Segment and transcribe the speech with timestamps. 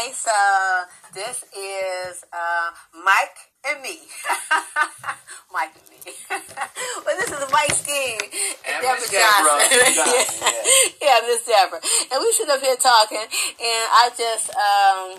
[0.00, 0.30] Okay, so
[1.12, 2.70] this is uh,
[3.04, 3.36] Mike
[3.68, 3.98] and me.
[5.52, 6.12] Mike and me.
[7.04, 8.18] well, this is Mike Scheme
[8.66, 9.94] And Deborah Johnson.
[9.94, 10.48] Johnson,
[11.02, 11.80] yeah, yeah Miss Deborah.
[12.12, 15.18] And we sit up here talking, and I just um,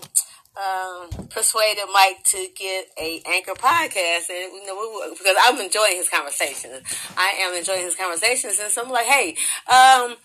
[0.58, 5.98] um, persuaded Mike to get a anchor podcast, and you know, we, because I'm enjoying
[5.98, 6.82] his conversations.
[7.18, 9.36] I am enjoying his conversations, and so I'm like, hey,
[9.72, 10.16] um,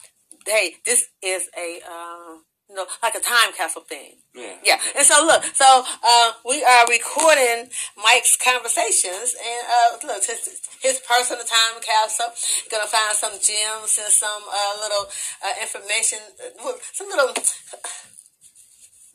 [0.46, 1.80] hey, this is a.
[1.82, 2.45] Um,
[2.76, 4.20] you know, like a time capsule thing.
[4.34, 4.52] Yeah.
[4.62, 4.78] Yeah.
[4.96, 5.64] And so look, so
[6.04, 12.36] uh, we are recording Mike's conversations and uh, look, his, his personal time capsule.
[12.70, 15.06] Gonna find some gems and some uh, little
[15.42, 16.18] uh, information,
[16.60, 17.32] uh, some little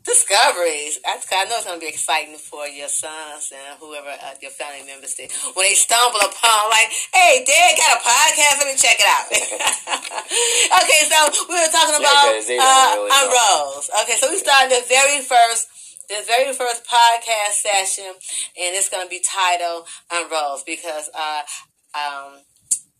[0.03, 0.99] discoveries.
[1.05, 4.51] I, I know it's going to be exciting for your sons and whoever uh, your
[4.51, 8.55] family members did when they stumble upon, like, hey, Dad got a podcast.
[8.61, 9.25] Let me check it out.
[10.81, 11.17] okay, so
[11.49, 13.75] we were talking about Yeah, uh, really on know.
[13.75, 13.89] Rose.
[14.03, 15.67] Okay, so we started the very first.
[16.09, 21.41] The very first podcast session, and it's going to be titled "Aunt Rose" because uh,
[21.95, 22.43] um,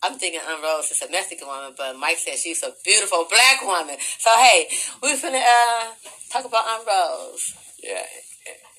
[0.04, 3.62] I'm thinking Aunt Rose is a Mexican woman, but Mike said she's a beautiful black
[3.62, 3.98] woman.
[4.18, 4.68] So hey,
[5.02, 5.92] we're finna uh,
[6.32, 7.56] talk about Aunt Rose.
[7.84, 8.04] Yeah.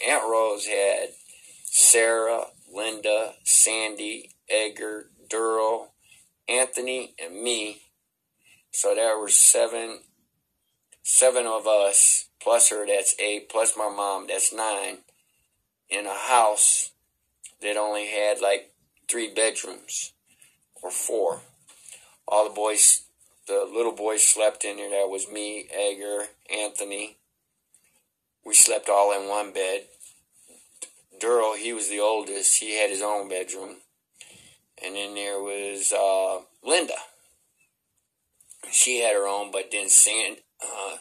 [0.08, 1.10] Aunt Rose had
[1.64, 5.92] Sarah, Linda, Sandy, Edgar, Durrell,
[6.48, 7.82] Anthony, and me.
[8.72, 10.00] So there were seven,
[11.04, 12.84] seven of us plus her.
[12.86, 13.48] That's eight.
[13.48, 14.26] Plus my mom.
[14.26, 14.98] That's nine.
[15.88, 16.90] In a house
[17.60, 18.72] that only had like
[19.08, 20.12] three bedrooms
[20.82, 21.40] or four.
[22.26, 23.02] All the boys,
[23.46, 24.90] the little boys slept in there.
[24.90, 27.16] That was me, Edgar, Anthony.
[28.44, 29.82] We slept all in one bed.
[31.20, 32.58] Durrell, he was the oldest.
[32.58, 33.76] He had his own bedroom.
[34.84, 36.94] And then there was uh, Linda.
[38.72, 40.96] She had her own, but then Sand, uh,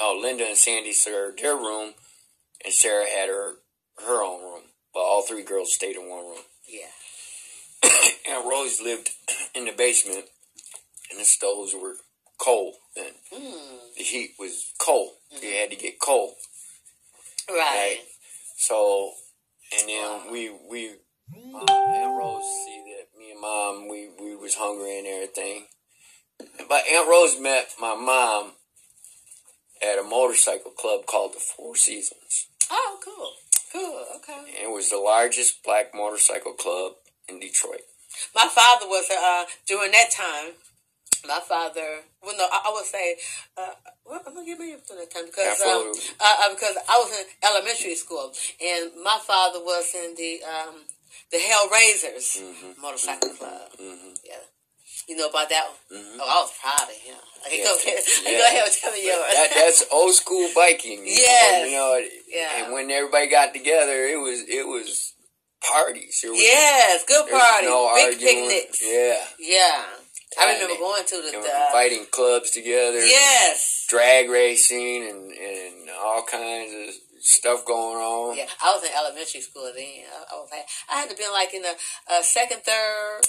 [0.00, 1.94] oh, Linda and Sandy shared their room,
[2.64, 3.56] and Sarah had her
[3.98, 4.62] her own room.
[4.92, 6.44] But all three girls stayed in one room.
[6.66, 6.86] Yeah.
[8.26, 9.10] And Rose lived
[9.54, 10.24] in the basement,
[11.10, 11.94] and the stoves were
[12.38, 13.12] coal then.
[13.32, 15.12] Mm, The heat was coal.
[15.42, 16.34] You had to get coal.
[17.48, 17.98] right.
[18.56, 19.12] So,
[19.78, 24.54] and then we we uh, Aunt Rose see that me and mom we we was
[24.54, 25.66] hungry and everything.
[26.68, 28.52] But Aunt Rose met my mom
[29.82, 32.46] at a motorcycle club called the Four Seasons.
[32.70, 33.32] Oh, cool.
[33.72, 34.04] Cool.
[34.16, 34.38] Okay.
[34.62, 36.92] And it was the largest black motorcycle club
[37.28, 37.82] in Detroit.
[38.34, 40.52] My father was uh during that time.
[41.26, 43.16] My father, well, no, I, I would say,
[43.56, 43.70] uh,
[44.04, 47.10] well, I'm gonna give me during that time because um, uh, uh, because I was
[47.18, 48.30] in elementary school
[48.60, 50.84] and my father was in the um
[51.32, 52.76] the Hellraisers Mhm.
[52.78, 53.70] motorcycle club.
[53.78, 54.36] hmm Yeah.
[55.08, 56.00] You know about that one?
[56.02, 56.16] Mhm.
[56.20, 57.16] Oh, I was proud of him.
[57.46, 58.04] Okay, Yeah, go, ahead.
[58.24, 58.38] yeah.
[58.38, 59.32] go ahead and tell me yours.
[59.32, 61.04] That, that's old school biking.
[61.06, 61.70] Yes.
[61.70, 62.64] You know, Yeah.
[62.64, 65.13] and when everybody got together, it was it was
[65.72, 66.20] parties.
[66.22, 68.48] There was, yes, good parties, no Big arguing.
[68.48, 68.80] picnics.
[68.82, 69.24] Yeah.
[69.38, 69.84] Yeah.
[70.38, 72.98] I remember going to the, They were the inviting clubs together.
[72.98, 73.86] Yes.
[73.88, 78.36] Drag racing and, and all kinds of stuff going on.
[78.36, 79.84] Yeah, I was in elementary school then.
[79.84, 80.50] I, I, was,
[80.90, 81.74] I had to be like in the
[82.10, 83.20] uh, second, third,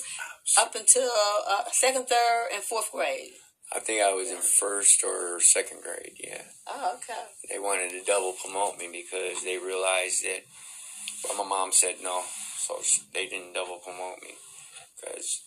[0.60, 1.10] up until
[1.48, 3.34] uh, second, third, and fourth grade.
[3.76, 6.42] I think I was in first or second grade, yeah.
[6.68, 7.22] Oh, okay.
[7.52, 10.42] They wanted to double promote me because they realized that,
[11.38, 12.22] my mom said no,
[12.58, 12.80] so
[13.14, 14.36] they didn't double promote me.
[15.00, 15.42] Because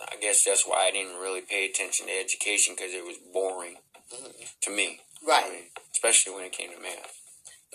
[0.00, 3.76] I guess that's why I didn't really pay attention to education because it was boring
[4.62, 5.00] to me.
[5.26, 5.44] Right.
[5.46, 7.18] I mean, especially when it came to math.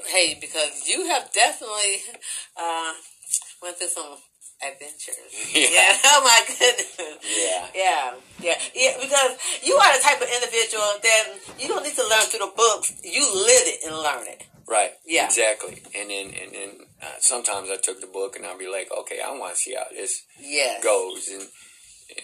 [0.05, 2.03] Hey, because you have definitely
[2.59, 2.93] uh,
[3.61, 4.17] went through some
[4.61, 5.15] adventures.
[5.53, 5.97] Yeah.
[6.05, 6.97] Oh my goodness.
[7.23, 7.67] Yeah.
[7.75, 8.13] Yeah.
[8.41, 8.57] Yeah.
[8.75, 8.97] Yeah.
[9.01, 11.23] Because you are the type of individual that
[11.59, 12.93] you don't need to learn through the books.
[13.03, 14.46] You live it and learn it.
[14.67, 14.91] Right.
[15.05, 15.25] Yeah.
[15.25, 15.81] Exactly.
[15.95, 16.69] And then and then
[17.01, 19.75] uh, sometimes I took the book and I'd be like, okay, I want to see
[19.75, 20.83] how this Yes.
[20.83, 21.43] goes, and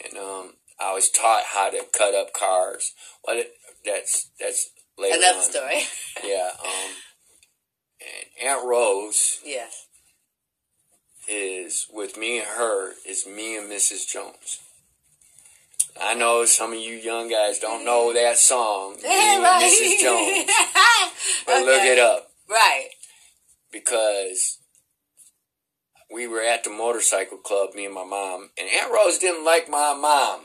[0.06, 2.92] and um, I was taught how to cut up cars.
[3.26, 3.52] Well, it,
[3.86, 5.44] that's that's later Another on.
[5.44, 5.82] story.
[6.24, 6.50] Yeah.
[6.64, 6.92] Um,
[8.02, 9.88] and Aunt Rose yes.
[11.30, 14.06] is with me and her is me and Mrs.
[14.08, 14.60] Jones.
[16.02, 20.02] I know some of you young guys don't know that song, me and Mrs.
[20.02, 20.50] Jones,
[21.46, 22.30] but look it up.
[22.54, 22.90] Right.
[23.72, 24.60] because
[26.14, 29.68] we were at the motorcycle club, me and my mom, and Aunt Rose didn't like
[29.68, 30.42] my mom.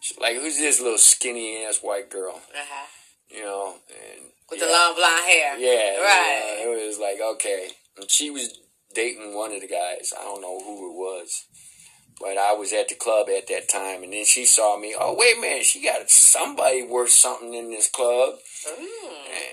[0.00, 2.86] She's like, "Who's this little skinny ass white girl?" Uh-huh.
[3.28, 5.58] You know, and With yeah, the long blonde hair.
[5.58, 6.58] yeah, Right.
[6.64, 7.68] it was like okay,
[7.98, 8.58] and she was
[8.94, 10.12] dating one of the guys.
[10.18, 11.44] I don't know who it was.
[12.20, 14.94] But I was at the club at that time, and then she saw me.
[14.98, 18.34] Oh, wait a minute, she got somebody worth something in this club.
[18.68, 18.86] Mm.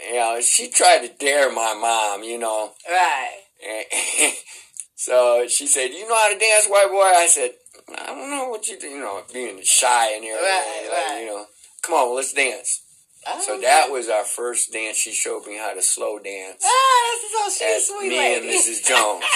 [0.10, 2.72] you know, she tried to dare my mom, you know.
[2.88, 3.40] Right.
[3.68, 4.34] And
[4.96, 7.52] so she said, "You know how to dance, white boy?" I said,
[7.98, 11.19] "I don't know what you do, you know, being shy and everything, Right, like, right.
[11.22, 11.46] you know.
[11.81, 12.81] Come on, let's dance."
[13.28, 14.98] Oh, So that was our first dance.
[14.98, 16.64] She showed me how to slow dance.
[16.66, 18.48] Ah, that's so As she's a sweet me lady.
[18.50, 18.84] and Mrs.
[18.88, 19.24] Jones.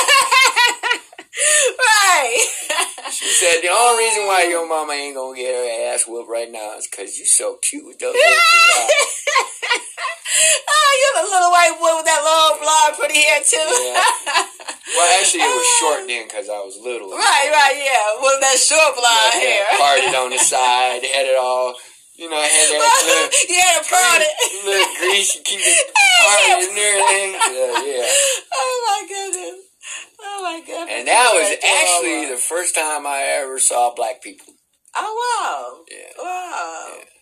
[1.34, 2.42] right.
[3.10, 6.50] She said the only reason why your mama ain't gonna get her ass whooped right
[6.50, 8.90] now is because you so cute with those little blue eyes.
[10.70, 13.62] oh, you're the little white boy with that long blonde pretty hair too.
[13.62, 14.02] Yeah.
[14.90, 17.10] Well, actually, it was short then because I was little.
[17.14, 18.18] right, right, yeah.
[18.18, 19.78] With that short blonde Yeah, hair.
[19.78, 21.74] Parted on the side, had it all.
[22.18, 24.34] You know, had that little, you had prod it.
[24.68, 27.30] little grease, you keep it parted and everything.
[27.32, 28.04] Yeah, yeah.
[28.52, 29.49] Oh my goodness.
[30.50, 30.88] My goodness.
[30.90, 34.52] And that was actually the first time I ever saw black people.
[34.96, 35.84] Oh wow.
[35.88, 36.12] Yeah.
[36.18, 37.19] Wow.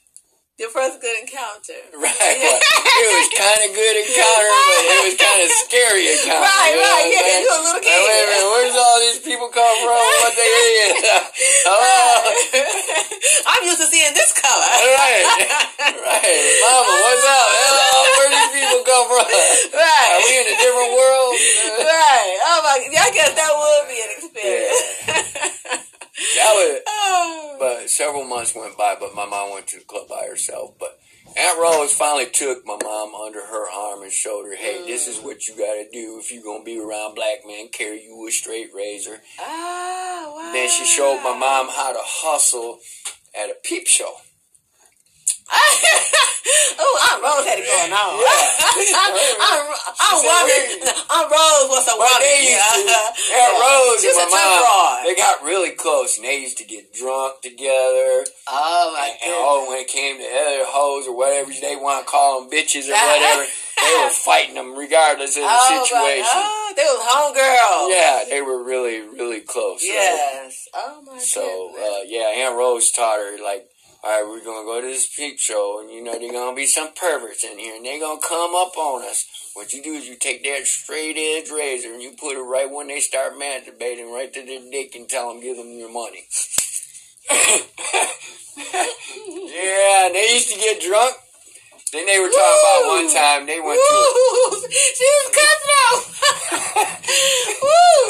[0.58, 1.78] Your first good encounter.
[1.98, 2.18] Right.
[2.18, 6.46] Well, it was kind of good encounter, but it was kind of scary encounter.
[6.46, 7.42] Right, you know right, yeah, saying?
[7.42, 8.26] you a little Like, wait a kid.
[8.26, 9.98] minute, where's all these people come from?
[9.98, 10.94] What they is?
[11.66, 11.94] Hello?
[12.18, 13.50] Oh.
[13.54, 14.66] I'm used to seeing this color.
[14.98, 15.26] Right.
[15.78, 16.42] Right.
[16.66, 17.48] Mama, what's up?
[17.54, 17.98] Hello?
[18.18, 19.26] Where these people come from?
[19.30, 19.62] Right.
[19.70, 20.26] Are Right.
[20.26, 21.32] we in a different world?
[21.86, 22.34] Right.
[22.50, 24.82] Oh my I guess that would be an experience.
[26.34, 27.56] That was, oh.
[27.60, 30.74] but several months went by, but my mom went to the club by herself.
[30.78, 30.98] But
[31.36, 35.20] Aunt Rose finally took my mom under her arm and showed her, hey, this is
[35.20, 37.68] what you got to do if you're going to be around black men.
[37.68, 39.20] Carry you a straight razor.
[39.38, 40.52] Ah, wow.
[40.52, 42.80] Then she showed my mom how to hustle
[43.38, 44.12] at a peep show.
[45.50, 48.12] Oh, Aunt Rose had it going on.
[48.68, 49.64] I'm,
[49.98, 52.20] I'm said, wondering, Aunt Rose was a woman.
[52.20, 52.96] they used to.
[53.34, 54.96] Aunt Rose She's and my mom, broad.
[55.04, 58.24] they got really close, and they used to get drunk together.
[58.48, 59.44] Oh my And goodness.
[59.44, 62.88] oh, when it came to other hoes or whatever they want to call them bitches
[62.88, 66.38] or whatever, they were fighting them regardless of the oh my, situation.
[66.44, 67.88] oh, they was homegirls.
[67.92, 69.80] Yeah, they were really, really close.
[69.82, 69.92] right?
[69.92, 70.68] Yes.
[70.74, 71.22] Oh my God.
[71.22, 73.66] So, uh, yeah, Aunt Rose taught her, like,
[74.04, 76.56] all right, we're to go to this peep show, and you know, there's going to
[76.56, 79.26] be some perverts in here, and they're to come up on us.
[79.54, 82.70] What you do is you take that straight edge razor, and you put it right
[82.70, 86.28] when they start masturbating, right to their dick, and tell them, give them your money.
[87.30, 87.48] yeah,
[90.12, 91.14] they used to get drunk.
[91.92, 96.02] Then they were talking about one time they went to a She was cutting out.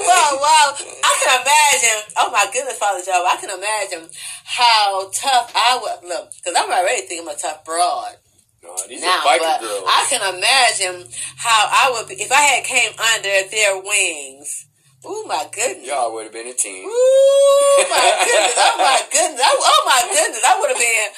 [0.07, 0.69] Wow, wow.
[0.79, 1.99] I can imagine.
[2.19, 3.25] Oh my goodness, Father Joe.
[3.27, 4.09] I can imagine
[4.45, 6.31] how tough I would look.
[6.37, 8.17] Because I'm already thinking I'm a tough broad
[8.63, 9.19] No, these now.
[9.19, 9.85] are biker girls.
[9.87, 14.68] I can imagine how I would be if I had came under their wings.
[15.05, 15.87] Oh my goodness.
[15.87, 16.83] Y'all would have been a team.
[16.85, 18.59] Ooh, my goodness!
[18.59, 19.41] Oh my goodness!
[19.45, 20.43] I, oh my goodness!
[20.43, 21.09] I would have been.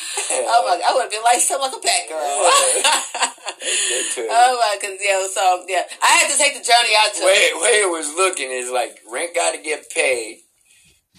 [0.44, 0.76] Oh my!
[0.84, 2.20] I would have been like something like a bad girl.
[4.28, 5.00] Oh my goodness!
[5.00, 5.26] Yeah.
[5.32, 7.24] So yeah, I had to take the journey out to.
[7.24, 10.40] way way it was looking is like rent got to get paid.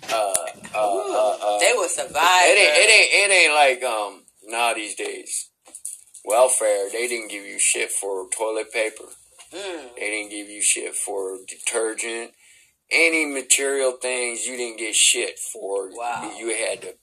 [0.10, 0.34] Uh,
[0.74, 2.14] uh, uh, uh, They were survivors.
[2.18, 5.50] it ain't it ain't it ain't like um now these days.
[6.26, 9.06] Welfare they didn't give you shit for toilet paper.
[9.54, 9.96] Mm.
[9.98, 12.32] They didn't give you shit for detergent.
[12.92, 15.90] Any material things you didn't get shit for.
[15.92, 16.34] Wow.
[16.38, 16.94] You had to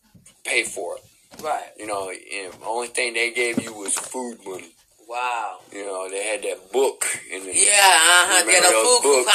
[0.45, 1.03] pay for it.
[1.43, 1.71] Right.
[1.79, 4.73] You know, the only thing they gave you was food money.
[5.09, 5.65] Wow.
[5.73, 7.01] You know, they had that book
[7.33, 7.73] in the Yeah.
[7.81, 8.45] Uh huh.
[8.45, 9.33] Get a food books?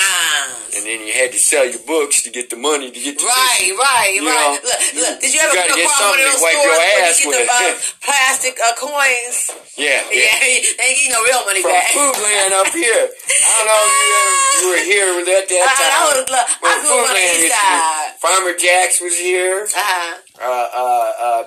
[0.77, 3.25] and then you had to sell your books to get the money to get the
[3.25, 3.74] Right, tissue.
[3.82, 4.53] right, You right.
[4.53, 5.15] know, look, look.
[5.18, 7.74] Did you you ever come get across one of those stores where you get the
[8.06, 9.38] plastic uh, coins?
[9.74, 10.38] Yeah, Yeah, yeah.
[10.77, 11.89] they ain't getting no real money From back.
[11.89, 13.10] Foodland up here.
[13.10, 16.06] I don't know if you, ever, you were here at that I, I time.
[16.06, 18.10] was, look, I grew up on the east used to be- side.
[18.22, 19.65] Farmer Jacks was here.
[19.65, 20.22] Uh-huh.
[20.38, 21.44] Uh, uh, uh,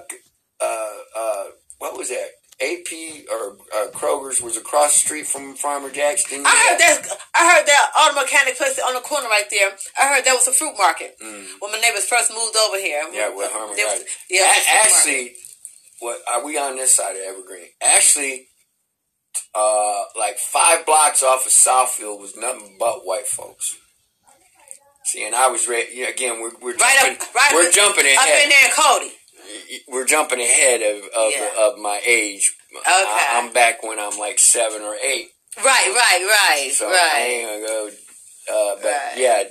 [0.67, 1.45] uh, uh,
[1.79, 2.36] what was that?
[2.61, 6.25] AP or uh, Kroger's was across the street from Farmer Jacks.
[6.33, 6.47] I heard
[6.81, 7.19] have- that.
[7.35, 9.73] I heard that auto mechanic place on the corner right there.
[10.01, 11.47] I heard that was a fruit market Mm.
[11.61, 13.07] when my neighbors first moved over here.
[13.13, 14.95] Yeah, with Harmon was- Yeah, a A- fruit market.
[14.97, 15.37] actually,
[16.01, 17.69] what are we on this side of Evergreen?
[17.83, 18.49] Actually,
[19.55, 23.77] uh, like five blocks off of Southfield was nothing but white folks.
[25.05, 25.95] See, and I was ready.
[25.95, 28.51] You know, again, we're we're right jumping, up, right we're up, jumping up in ahead.
[28.51, 29.13] there Cody.
[29.89, 31.51] We're jumping ahead of of, Yeah.
[31.59, 32.53] of my age.
[32.85, 37.21] I, I'm back when I'm like seven or eight, Right, right, right, so I right.
[37.23, 37.89] ain't gonna go.
[38.49, 39.13] Uh, but Right.
[39.17, 39.45] yeah,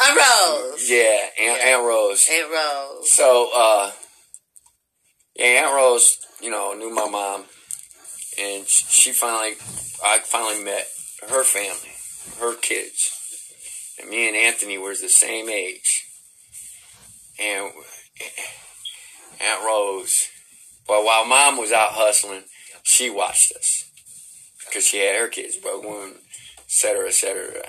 [0.00, 0.88] I'm Rose.
[0.90, 1.76] yeah, Aunt, Yeah.
[1.76, 2.28] Aunt Rose.
[2.30, 3.12] Aunt Rose.
[3.12, 3.92] So, uh,
[5.34, 7.44] yeah, Aunt Rose, you know, knew my mom,
[8.40, 9.54] and she finally,
[10.04, 10.86] I finally met
[11.28, 11.92] her family,
[12.40, 13.10] her kids,
[14.00, 16.04] and me and Anthony was the same age,
[17.38, 17.70] and
[19.40, 20.28] Aunt Rose,
[20.88, 22.44] well, while mom was out hustling,
[22.82, 23.84] she watched us
[24.66, 26.14] because she had her kids, but one,
[26.58, 27.62] et cetera, et cetera.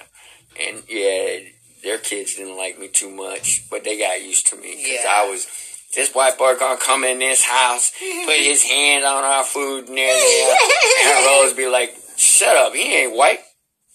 [0.59, 1.39] And yeah,
[1.83, 5.13] their kids didn't like me too much, but they got used to me because Yeah.
[5.17, 5.47] I was.
[5.95, 7.91] This white boy gonna come in this house,
[8.25, 10.57] put his hands on our food and everything.
[10.99, 13.39] And Aunt Rose be like, "Shut up, he ain't white.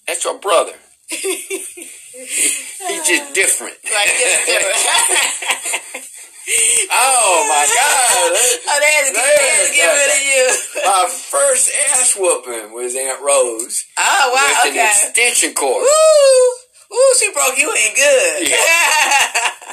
[0.09, 0.73] That's your brother.
[1.11, 6.07] He's just different." Like, just different.
[6.91, 8.31] oh my God!
[8.69, 10.45] oh, they had to get, had to get rid of you.
[10.85, 15.85] My first ass whooping was Aunt Rose Oh, wow, with an extension cord.
[15.87, 18.43] Ooh, ooh, she broke you in good.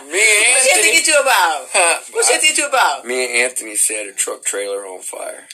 [0.09, 1.67] Me and what she had to get you about?
[1.73, 3.05] Huh, What she had to get you about?
[3.05, 5.47] me and Anthony set a truck trailer on fire.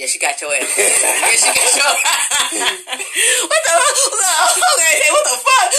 [0.00, 0.64] Yeah, she got your ass.
[0.64, 1.92] yeah, she got your
[3.52, 5.70] What the Okay, what the fuck?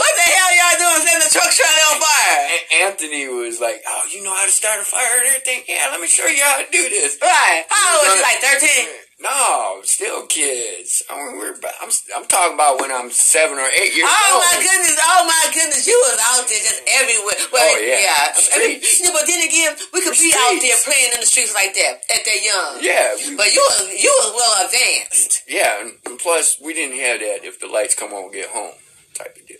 [0.00, 2.40] what the hell y'all doing setting the truck trailer on fire?
[2.48, 5.62] And Anthony was like, "Oh, you know how to start a fire and everything?
[5.68, 7.64] Yeah, let me show you how to do this." Right.
[7.68, 8.22] How old was she?
[8.24, 8.88] Like 13?
[9.22, 10.98] No, still kids.
[11.06, 14.18] I mean, we're about, I'm I'm talking about when I'm seven or eight years Oh
[14.34, 14.42] old.
[14.42, 14.98] Oh my goodness!
[14.98, 15.86] Oh my goodness!
[15.86, 17.38] You was out there just everywhere.
[17.54, 18.34] Well, Oh, yeah.
[18.34, 18.91] I mean, Streets.
[18.91, 21.94] yeah, but then again, we could be out there playing in the streets like that
[22.12, 22.78] at that young.
[22.80, 25.42] Yeah, But you was you was well advanced.
[25.48, 28.74] yeah, and- and plus we didn't have that if the lights come on, get home
[29.14, 29.58] type of deal.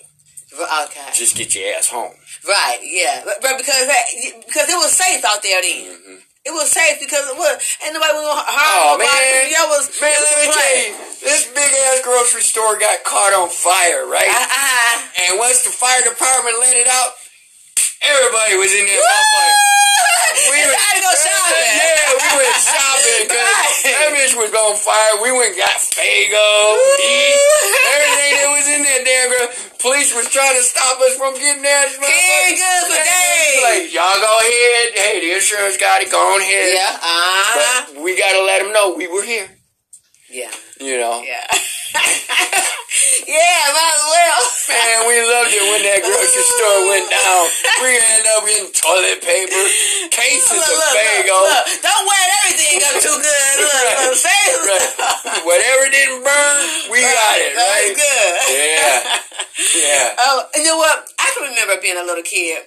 [0.52, 1.09] Okay.
[1.14, 2.12] Just get your ass home.
[2.47, 2.78] Right.
[2.85, 3.23] Yeah.
[3.25, 4.04] But, but because that,
[4.47, 5.97] because it was safe out there then.
[5.97, 6.16] Mm-hmm.
[6.44, 7.54] It was safe because it was.
[7.87, 9.09] Ain't nobody was gonna Oh harm man.
[9.54, 10.90] That was man, was let me tell you,
[11.23, 14.26] this big ass grocery store got caught on fire, right?
[14.26, 15.30] Uh-uh.
[15.30, 17.14] And once the fire department let it out,
[18.04, 19.00] everybody was in there.
[20.50, 21.66] We had to go shopping.
[21.76, 23.85] Yeah, we went shopping because Right.
[23.85, 25.14] that bitch was on fire.
[25.23, 26.49] We went got Faygo,
[26.99, 27.40] beef,
[27.92, 29.04] everything that was in there.
[29.04, 31.62] Damn girl, police was trying to stop us from getting.
[31.62, 33.62] Canned goods for days.
[33.62, 34.85] Like y'all go ahead.
[34.97, 36.11] Hey, the insurance got it.
[36.11, 36.73] Go on ahead.
[36.75, 36.97] Yeah.
[36.97, 37.87] Uh-huh.
[37.94, 39.49] But we gotta let them know we were here.
[40.30, 40.50] Yeah.
[40.80, 41.23] You know.
[41.23, 41.47] Yeah.
[41.93, 44.41] yeah, might as well.
[44.73, 47.43] Man, we loved it when that grocery store went down.
[47.85, 49.65] We ended up getting toilet paper,
[50.13, 51.37] cases Look, of look, Faygo.
[51.37, 51.65] look.
[51.85, 53.53] Don't wear everything up too good.
[53.61, 55.45] Look, say Right.
[55.45, 56.59] Whatever didn't burn,
[56.93, 57.93] we got it, right?
[57.97, 58.33] good.
[58.49, 58.97] Yeah.
[59.77, 60.09] Yeah.
[60.25, 61.05] Oh, and you know what?
[61.19, 62.59] I can remember being a little kid,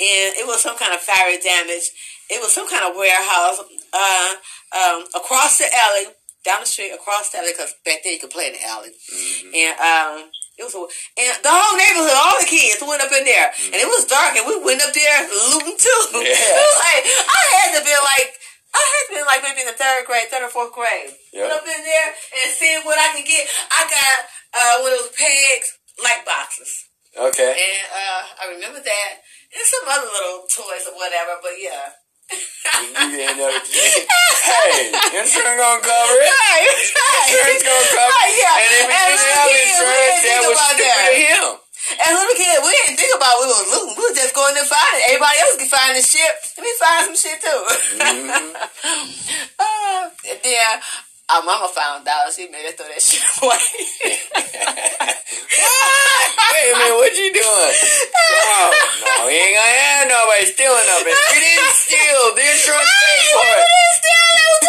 [0.00, 1.90] and it was some kind of fire damage.
[2.30, 3.58] It was some kind of warehouse
[3.92, 4.30] uh,
[4.72, 6.06] um, across the alley,
[6.44, 8.92] down the street, across the alley, because back then you could play in the alley.
[8.92, 9.52] Mm-hmm.
[9.52, 10.14] And um,
[10.56, 13.78] it was, a, and the whole neighborhood, all the kids went up in there, and
[13.80, 16.00] it was dark, and we went up there looting too.
[16.20, 16.32] Yeah.
[16.50, 18.30] It was like I had to be like.
[18.70, 21.10] I had to be like maybe in the third grade, third or fourth grade.
[21.34, 21.50] Yeah.
[21.50, 23.42] Went up in there and see what I could get.
[23.66, 24.18] I got
[24.54, 26.70] uh, one of those pegs, light boxes.
[27.18, 27.50] Okay.
[27.50, 29.12] And uh, I remember that.
[29.50, 31.98] And some other little toys or whatever, but yeah.
[32.30, 36.30] You end up, hey, insurance gonna cover it.
[36.30, 38.40] Right, Insurance gonna cover Right, it.
[38.40, 38.54] yeah.
[38.60, 41.10] And if it didn't have kids, we insurance, didn't that think was about stupid that.
[41.10, 41.46] of him.
[41.90, 43.94] As little kid, we didn't think about we was looting.
[43.98, 45.02] We was just going to find it.
[45.10, 46.32] Everybody else can find the shit.
[46.54, 47.60] Let me find some shit too.
[49.58, 50.72] uh, and then
[51.34, 52.32] our mama found out.
[52.34, 53.56] She made us throw that shit away.
[56.50, 57.74] Wait a minute, what you doing?
[58.40, 58.72] Come.
[59.00, 61.00] No, we ain't gonna have nobody stealing it.
[61.06, 62.22] We didn't steal.
[62.34, 63.66] The insurance paid for it.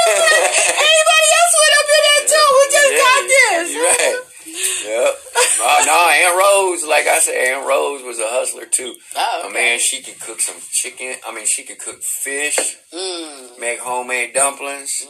[0.02, 2.48] Everybody else went up in there too.
[2.56, 3.66] We just got this.
[3.74, 4.18] You're right.
[4.82, 5.14] Yep.
[5.64, 8.96] Oh, no, Aunt Rose, like I said, Aunt Rose was a hustler too.
[9.16, 9.54] Oh, Oh, okay.
[9.54, 11.16] man, she could cook some chicken.
[11.28, 13.60] I mean, she could cook fish, Mm.
[13.60, 15.06] make homemade dumplings,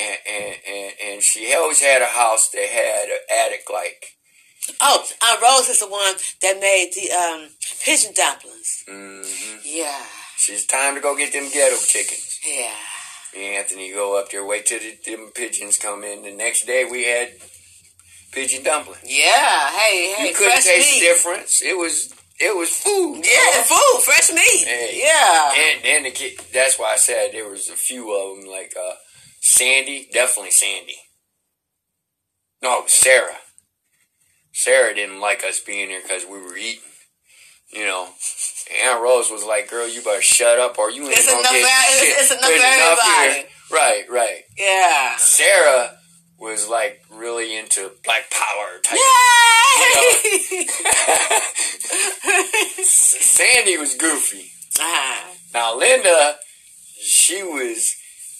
[0.00, 4.14] and, and and and she always had a house that had an attic like.
[4.82, 7.48] Oh, Aunt Rose is the one that made the um,
[7.82, 8.84] pigeon dumplings.
[8.86, 9.60] Mm-hmm.
[9.64, 10.04] Yeah,
[10.36, 12.38] She's time to go get them ghetto chickens.
[12.46, 12.74] yeah.
[13.36, 16.22] Anthony go up there, wait till the, them pigeons come in.
[16.22, 17.30] The next day we had
[18.32, 19.00] pigeon dumplings.
[19.04, 21.00] Yeah, hey, hey, you couldn't fresh taste meat.
[21.00, 21.62] the difference.
[21.62, 23.24] It was it was food.
[23.24, 24.66] Yeah, food, fresh meat.
[25.02, 25.52] Yeah.
[25.56, 28.74] And then the kid, that's why I said there was a few of them, like
[28.78, 28.94] uh,
[29.40, 30.96] Sandy, definitely Sandy.
[32.62, 33.36] No, Sarah.
[34.52, 36.82] Sarah didn't like us being here because we were eating.
[37.70, 38.08] You know,
[38.82, 41.52] Aunt Rose was like, "Girl, you better shut up, or you ain't It's gonna enough
[41.52, 44.44] get it's- it's enough everybody." here." Right, right.
[44.56, 45.16] yeah.
[45.16, 45.98] Sarah
[46.38, 48.98] was like really into Black Power type.
[48.98, 50.66] Yay!
[52.82, 54.50] Sandy was goofy.
[54.80, 55.34] uh-huh.
[55.54, 56.36] Now Linda,
[57.00, 57.94] she was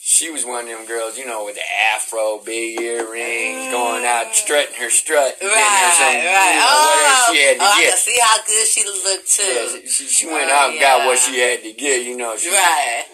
[0.08, 4.28] she was one of them girls, you know, with the afro, big earrings, going out
[4.28, 4.32] mm.
[4.32, 6.52] strutting her strut, and getting her some, Right, right.
[6.56, 7.88] you know, Oh, she had to oh, I get.
[7.92, 9.42] can see how good she looked too.
[9.44, 12.38] Yeah, she, she went Oh, out and got what she had to get, you know.
[12.38, 13.04] She, Right.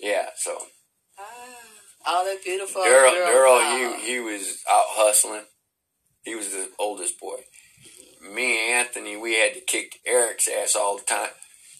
[0.00, 0.58] Yeah, so
[1.20, 1.22] ah,
[2.06, 5.44] All that beautiful Daryl, Daryl, he he was out hustling.
[6.24, 7.36] He was the oldest boy.
[8.28, 11.30] Me and Anthony, we had to kick Eric's ass all the time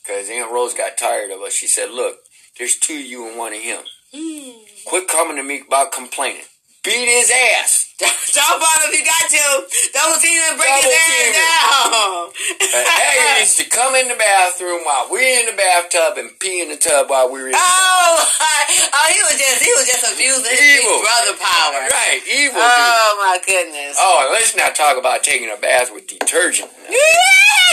[0.00, 1.55] because Aunt Rose got tired of us.
[1.55, 2.19] She said, "Look,
[2.57, 3.83] there's two of you and one of him.
[4.12, 6.43] Quit coming to me about complaining.
[6.85, 7.87] Beat his ass."
[8.33, 9.45] Jump on him if you got to.
[9.93, 11.37] Double team and break his Double ass him.
[11.37, 12.33] down.
[12.73, 16.71] Aggie used to come in the bathroom while we're in the bathtub and pee in
[16.73, 18.17] the tub while we were in the Oh,
[18.97, 20.97] oh, he was just he was just abusing his Evil.
[21.05, 21.85] brother power.
[21.93, 22.89] Right, evil oh, dude.
[22.89, 23.97] Oh my goodness.
[24.01, 26.71] Oh, let's not talk about taking a bath with detergent.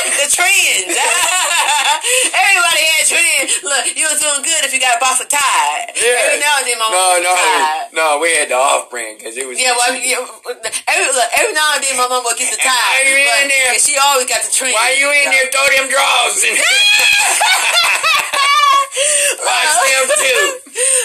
[0.08, 0.96] The trends.
[0.96, 3.60] Everybody had trends.
[3.64, 5.92] Look, you was doing good if you got a box of Tide.
[6.00, 6.32] Yeah.
[6.32, 7.88] Every now and then, my no, no, Tide.
[7.94, 9.62] no, we had the off brand because it was.
[9.62, 10.25] Yeah, well, I mean, yeah,
[10.89, 12.74] every, look, every now and then my mom would get the Tide.
[12.74, 13.70] why you in there?
[13.77, 14.74] and she always got the trends.
[14.74, 15.38] Why you in so.
[15.38, 15.46] there?
[15.54, 16.58] Throw them drawers in.
[19.38, 20.46] Watch them too.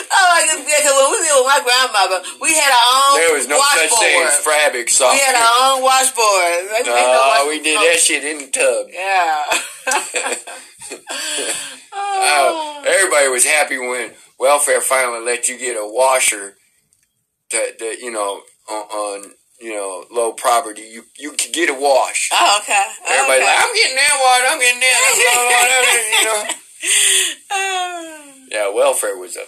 [0.09, 0.65] Oh my goodness!
[0.65, 3.93] Because when we lived with my grandmother, we had our own There was no such
[4.01, 5.13] thing as fabric soft.
[5.13, 6.73] We had our own washboard.
[6.89, 8.89] No No, wash- we did that shit in the tub.
[8.97, 9.45] Yeah.
[11.95, 16.57] Oh, everybody was happy when welfare finally let you get a washer
[17.53, 19.31] that, that you know on, on
[19.61, 20.83] you know low property.
[20.83, 22.29] You you could get a wash.
[22.33, 22.85] Oh, okay.
[23.07, 23.47] Everybody okay.
[23.47, 24.45] like I'm getting that water.
[24.51, 25.01] I'm getting that.
[26.13, 26.43] you know.
[28.51, 29.45] Yeah, welfare was a.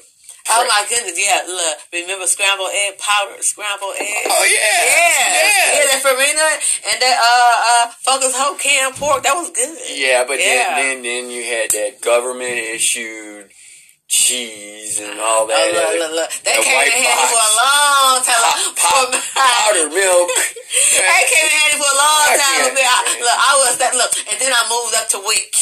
[0.46, 1.16] Oh my goodness!
[1.16, 1.78] Yeah, look.
[1.92, 4.28] Remember scrambled egg powder, scrambled egg.
[4.28, 6.48] Oh yeah, Yeah, yeah, that farina
[6.92, 9.22] and that uh uh Focus Hope can pork.
[9.22, 9.72] That was good.
[9.88, 10.76] Yeah, but Yeah.
[10.76, 13.50] then, then then you had that government issued
[14.08, 15.72] cheese and all Oh, that.
[15.72, 16.30] look, other- look, look.
[16.44, 18.42] That came in handy for a long time.
[18.76, 20.28] Pop, pop, powder milk.
[20.30, 22.38] That came in handy for a long time.
[22.38, 22.84] can't- with me.
[22.84, 25.52] I, look, I was that look, and then I moved up to WIC.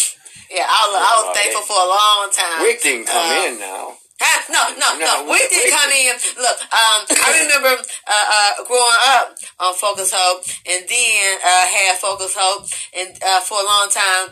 [0.52, 2.58] Yeah, I, was- I was Oh, thankful for a long time.
[2.66, 3.96] WIC didn't come Uh, in now.
[4.22, 4.38] Huh?
[4.54, 5.14] No, no, No, no.
[5.26, 6.14] We WIC- did WIC- come in.
[6.38, 11.98] Look, um, I remember uh, uh, growing up on Focus Hope, and then uh, had
[11.98, 14.30] Focus Hope, and uh, for a long time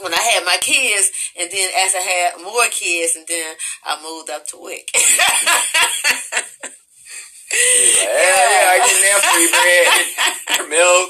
[0.00, 3.54] when I had my kids, and then as I had more kids, and then
[3.84, 4.90] I moved up to WIC.
[7.54, 9.86] Yeah, yeah, I get that free bread,
[10.74, 11.06] milk.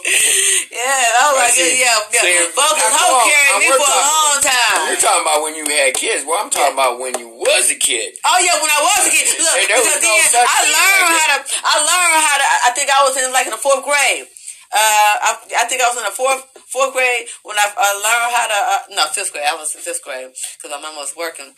[0.69, 2.21] yeah, oh my But see- yeah, yeah.
[2.21, 4.93] see, Focus Hope carried me for a long time.
[4.93, 6.21] You're talking about when you had kids.
[6.29, 8.21] Well, I'm talking about when you was a kid.
[8.29, 11.17] Oh yeah, when I was a kid, look, Hey, because no then I learned like
[11.17, 11.39] how to.
[11.49, 12.47] I learned how to.
[12.69, 14.29] I think I was in like in the fourth grade.
[14.75, 18.35] Uh, I, I think I was in the fourth fourth grade when I uh, learned
[18.35, 18.59] how to.
[18.59, 19.47] Uh, no, fifth grade.
[19.47, 21.55] I was in fifth grade because my mom was working.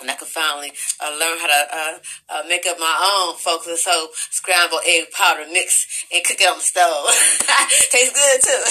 [0.00, 0.70] And I could finally
[1.02, 1.94] uh, learn how to uh,
[2.30, 6.54] uh, make up my own Focus Hope, scrambled egg powder mix, and cook it on
[6.54, 7.10] the stove.
[7.90, 8.62] Tastes good too.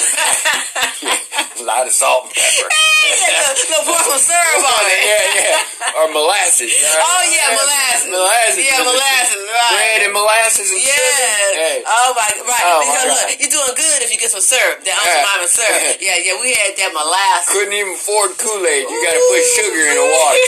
[1.59, 2.71] A lot of salt and pepper.
[2.71, 5.01] yeah, little pour some syrup on it.
[5.11, 5.99] yeah, yeah.
[5.99, 6.71] Or molasses.
[6.95, 8.07] Oh yeah, molasses.
[8.07, 8.63] Molasses.
[8.63, 9.43] Yeah, molasses.
[9.51, 9.73] Right.
[9.75, 11.27] Bread and molasses and sugar.
[11.59, 11.83] Hey.
[11.83, 12.65] Oh my, right.
[12.71, 13.35] Oh, my because God.
[13.35, 15.27] you're doing good if you get some syrup, that Uncle Yeah.
[15.27, 15.75] Mama syrup.
[16.07, 17.51] Yeah, yeah, we had that molasses.
[17.51, 18.85] Couldn't even afford Kool-Aid.
[18.87, 20.39] You got to put sugar in the water.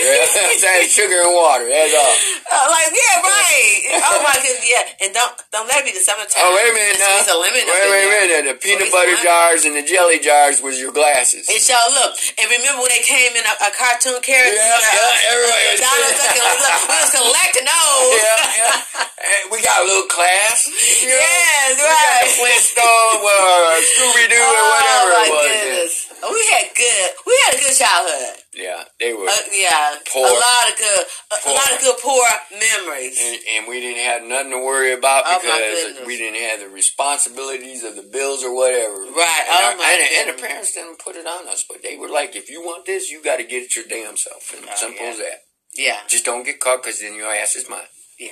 [0.90, 1.66] Sugar and water.
[1.68, 2.16] That's all.
[2.50, 4.02] Uh, like, yeah, right.
[4.10, 5.06] oh my goodness, yeah.
[5.06, 6.34] And don't don't let me the summertime.
[6.42, 7.22] Oh, wait a minute It's now.
[7.22, 8.42] squeeze a up Wait, wait, there.
[8.42, 8.50] wait.
[8.50, 11.46] The peanut butter jars and the jelly jars was your glasses.
[11.46, 12.18] It shall look.
[12.42, 14.58] And remember when they came in a, a cartoon character?
[14.58, 18.18] Yeah, yeah, everybody was- Donald Duck look, we was collecting those.
[18.18, 19.46] yeah, yeah.
[19.54, 20.66] We got a little class.
[20.66, 21.22] You know?
[21.22, 22.18] Yes, We got right.
[22.26, 24.42] the Flintstone, uh, Scooby Doo,
[24.74, 25.46] whatever oh, my it was.
[25.46, 25.94] goodness.
[26.22, 27.10] We had good.
[27.26, 28.36] We had a good childhood.
[28.54, 29.26] Yeah, they were.
[29.28, 30.26] Uh, yeah, Poor.
[30.26, 31.54] a lot of good, a, Poor.
[31.54, 33.18] lot of good poor memories.
[33.22, 36.68] and, and we didn't have nothing to worry about Oh, because we didn't have the
[36.68, 39.00] responsibilities of the bills or whatever.
[39.16, 39.44] Right.
[39.46, 39.84] And, Oh, our- my
[40.20, 42.60] and, and the parents didn't put it on us, but they were like, if you
[42.62, 44.52] want this, you got to get it your damn self.
[44.56, 45.10] And Oh, simple yeah.
[45.12, 45.38] as that.
[45.74, 47.80] Yeah, Just don't get caught because then your ass is mine.
[48.18, 48.30] yeah,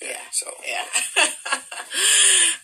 [0.00, 0.16] Yeah.
[0.32, 0.84] So yeah.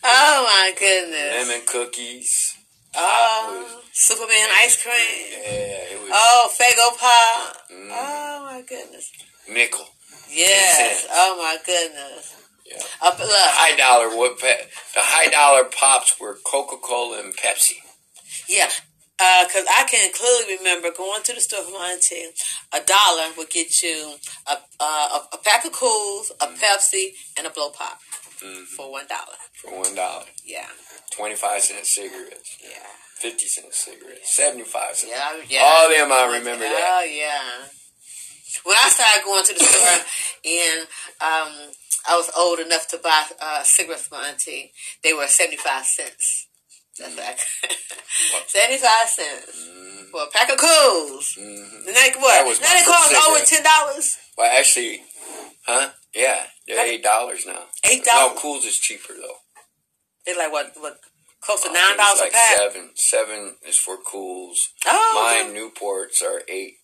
[0.03, 1.47] oh my goodness.
[1.47, 2.57] lemon cookies.
[2.95, 4.93] Oh, Superman ice cream.
[4.95, 7.57] Yeah, it was Oh, Faygo pop.
[7.71, 7.89] Mm.
[7.91, 9.11] Oh my goodness.
[9.49, 9.85] nickel.
[10.29, 11.07] Yes.
[11.11, 12.35] Oh my goodness.
[12.65, 12.81] Yeah.
[13.01, 13.29] Up, look.
[13.31, 17.75] High dollar what pe- the high dollar pops were Coca Cola and Pepsi.
[18.47, 18.69] Yeah.
[19.45, 22.25] Because I can clearly remember going to the store for my auntie.
[22.73, 24.15] A dollar would get you
[24.47, 27.99] a, uh, a, a pack of Kools, a Pepsi, and a blow pop
[28.43, 28.65] Mhm.
[28.75, 29.37] for one dollar.
[29.61, 30.25] For one dollar.
[30.43, 30.67] Yeah.
[31.11, 32.57] Twenty five cent cigarettes.
[32.63, 32.87] Yeah.
[33.17, 34.33] Fifty cent cigarettes.
[34.35, 35.11] Seventy five cent.
[35.13, 35.41] Yeah.
[35.47, 35.61] yeah.
[35.63, 36.99] All them I remember that.
[37.01, 37.67] Oh, yeah.
[38.63, 40.05] When I started going to the store
[40.45, 40.81] and
[41.21, 41.71] um,
[42.09, 44.71] I was old enough to buy uh, cigarettes for my auntie,
[45.03, 46.47] they were 75 cents.
[46.99, 47.39] That's like
[48.47, 51.37] 75 cents Mm, for a pack of Kools.
[51.39, 51.87] mhm.
[51.87, 52.45] And That what?
[52.47, 53.65] was Now they cost over cigarette.
[53.65, 54.17] $10.
[54.37, 55.01] Well, actually,
[55.65, 55.89] huh?
[56.13, 56.43] Yeah,
[56.75, 57.65] They're eight dollars now.
[57.83, 58.35] Eight dollars.
[58.35, 58.41] No.
[58.41, 59.37] Kools is cheaper though.
[60.25, 60.71] They're like what?
[60.77, 60.97] What?
[61.41, 62.57] Close to nine dollars a like pack.
[62.57, 62.89] Seven.
[62.95, 64.57] Seven is for Kools.
[64.85, 65.11] Oh.
[65.43, 66.75] Mine Newports are eight.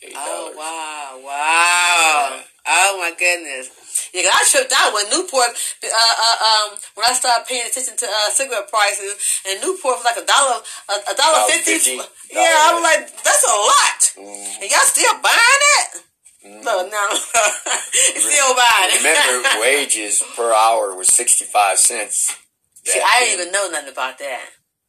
[0.00, 0.56] Eight Oh dollars.
[0.56, 1.10] wow!
[1.26, 2.38] Wow!
[2.38, 2.42] Yeah.
[2.70, 3.66] Oh my goodness!
[4.14, 5.50] Yeah, I tripped out when Newport.
[5.82, 10.06] Uh, uh, um, when I started paying attention to uh, cigarette prices, and Newport was
[10.06, 11.98] like a dollar, a, a dollar fifty.
[12.30, 14.00] Yeah, I was like, that's a lot.
[14.22, 14.62] Mm.
[14.62, 16.06] And y'all still buying it?
[16.64, 17.06] No, no,
[17.92, 18.96] still buying.
[18.98, 22.36] Remember, wages per hour was sixty five cents.
[22.84, 24.46] See, I didn't even know nothing about that.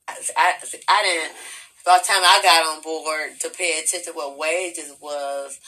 [0.07, 0.53] I, I,
[0.87, 1.35] I didn't.
[1.85, 5.59] By the time I got on board to pay attention to what wages was,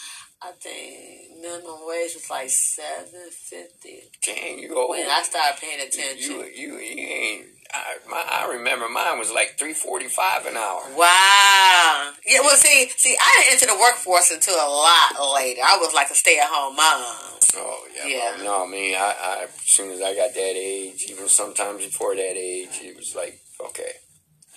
[0.41, 4.03] I think minimum wage was like seven fifty.
[4.23, 4.91] Dang, you old.
[4.91, 6.31] When I started paying attention.
[6.31, 7.45] You you you ain't.
[7.73, 10.81] I, my, I remember mine was like three forty five an hour.
[10.95, 12.11] Wow.
[12.27, 12.41] Yeah.
[12.41, 15.61] Well, see, see, I didn't enter the workforce until a lot later.
[15.65, 17.39] I was like a stay-at-home mom.
[17.55, 18.07] Oh yeah.
[18.07, 18.35] Yeah.
[18.43, 18.95] well, no, me.
[18.95, 22.95] I, I as soon as I got that age, even sometimes before that age, it
[22.95, 23.91] was like okay,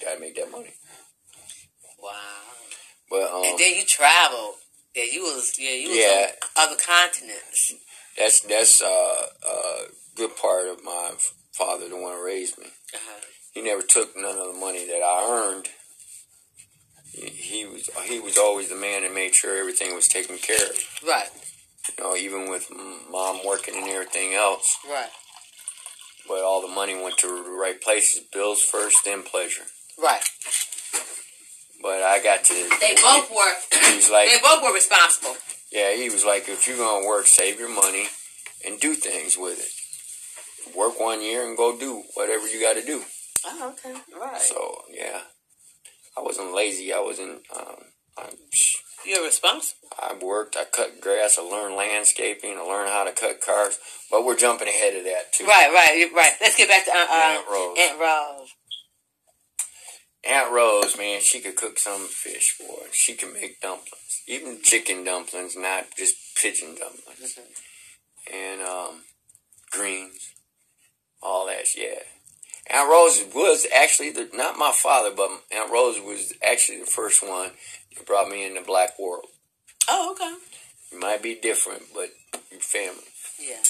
[0.02, 0.74] gotta make that money.
[2.02, 2.10] Wow.
[3.10, 4.54] But um, And then you traveled.
[4.94, 5.52] Yeah, you was.
[5.58, 6.30] Yeah, you was Yeah.
[6.58, 7.74] on other continents.
[8.16, 11.12] that's that's uh, a good part of my
[11.52, 12.66] father, the one who raised me.
[12.94, 13.20] Uh-huh.
[13.52, 15.68] He never took none of the money that I earned.
[17.12, 20.66] He, he was he was always the man that made sure everything was taken care
[20.70, 20.78] of.
[21.06, 21.28] Right.
[21.96, 22.70] You know, even with
[23.10, 24.78] mom working and everything else.
[24.88, 25.10] Right.
[26.26, 28.24] But all the money went to the right places.
[28.32, 29.64] Bills first, then pleasure.
[30.02, 30.22] Right.
[31.82, 32.54] But I got to.
[32.80, 33.88] They both were.
[33.92, 35.36] He's like, They both were responsible.
[35.70, 38.06] yeah, he was like, if you're gonna work, save your money
[38.66, 39.68] and do things with it.
[40.76, 43.02] Work one year and go do whatever you got to do.
[43.46, 43.94] Oh, okay.
[44.18, 44.40] Right.
[44.40, 45.20] So yeah,
[46.16, 46.92] I wasn't lazy.
[46.92, 47.42] I wasn't.
[47.54, 47.76] Um,
[48.16, 48.30] I,
[49.06, 49.88] You're responsible.
[49.98, 50.56] I worked.
[50.56, 51.38] I cut grass.
[51.38, 52.56] I learned landscaping.
[52.56, 53.78] I learned how to cut cars.
[54.10, 55.44] But we're jumping ahead of that too.
[55.44, 56.32] Right, right, right.
[56.40, 57.76] Let's get back to uh, uh, Aunt Rose.
[57.78, 58.48] Aunt Rose.
[60.26, 62.94] Aunt Rose, man, she could cook some fish for us.
[62.94, 67.38] She can make dumplings, even chicken dumplings, not just pigeon dumplings,
[68.32, 69.02] and um,
[69.70, 70.32] greens,
[71.24, 71.66] all that.
[71.76, 72.00] Yeah,
[72.70, 77.22] Aunt Rose was actually the, not my father, but Aunt Rose was actually the first
[77.22, 77.50] one
[77.96, 79.26] that brought me in the black world.
[79.88, 80.34] Oh, okay.
[80.92, 82.10] You might be different, but
[82.50, 83.02] your family.
[83.38, 83.62] Yeah.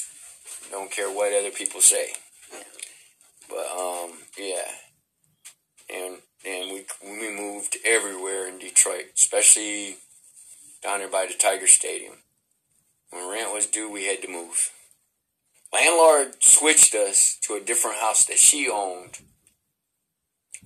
[0.70, 2.08] Don't care what other people say.
[2.52, 2.62] Yeah.
[3.48, 4.64] But um, yeah,
[5.92, 9.96] and and we we moved everywhere in Detroit, especially
[10.82, 12.14] down there by the Tiger Stadium.
[13.10, 14.70] When rent was due, we had to move.
[15.74, 19.18] Landlord switched us to a different house that she owned,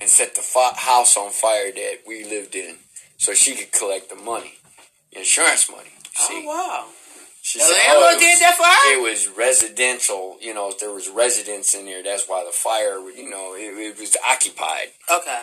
[0.00, 2.76] and set the fi- house on fire that we lived in,
[3.16, 4.54] so she could collect the money,
[5.12, 5.90] insurance money.
[6.20, 6.86] Oh, see, Oh, wow.
[7.42, 8.92] she The said, oh, landlord "Oh, did was- that for her?
[8.98, 12.02] it was residential, you know, there was residents in there.
[12.02, 14.88] That's why the fire, you know, it, it was occupied.
[15.10, 15.42] Okay.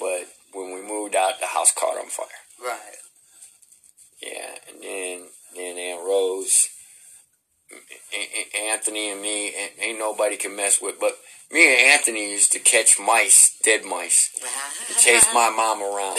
[0.00, 2.26] But when we moved out, the house caught on fire.
[2.64, 2.96] Right.
[4.22, 6.68] Yeah, and then then Aunt Rose,
[8.70, 10.98] Anthony, and me, ain't nobody can mess with.
[11.00, 11.12] But
[11.52, 14.30] me and Anthony used to catch mice, dead mice,
[14.88, 16.16] and chase my mom around.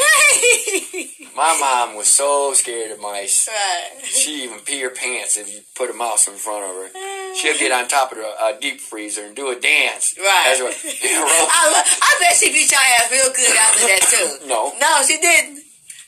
[1.35, 3.47] My mom was so scared of mice.
[3.47, 4.03] right.
[4.05, 7.35] She even pee her pants if you put a mouse in front of her.
[7.35, 10.13] She'll get on top of the uh, deep freezer and do a dance.
[10.17, 10.55] Right.
[10.57, 10.75] That's what.
[11.03, 14.47] I, I bet she beat your ass real good after that too.
[14.47, 14.73] No.
[14.81, 15.59] No, she didn't.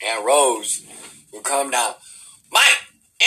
[0.06, 0.82] And Rose
[1.32, 1.94] would come down.
[2.52, 2.62] Mike,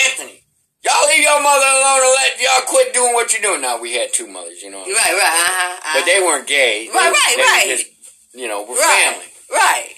[0.06, 0.44] Anthony,
[0.88, 3.62] y'all leave your mother alone and let y'all quit doing what you're doing.
[3.62, 4.80] Now we had two mothers, you know.
[4.80, 5.36] Right, right.
[5.36, 6.00] Uh-huh, uh-huh.
[6.00, 6.88] But they weren't gay.
[6.88, 7.78] Right, was- right, they right.
[7.78, 7.92] Just,
[8.34, 9.04] you know, we're right.
[9.12, 9.28] family.
[9.52, 9.90] Right.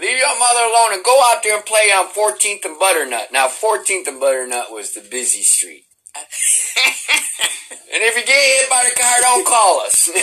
[0.00, 3.30] Leave your mother alone and go out there and play on 14th and Butternut.
[3.32, 5.84] Now, 14th and Butternut was the busy street.
[7.92, 10.08] And if you get hit by the car, don't call us.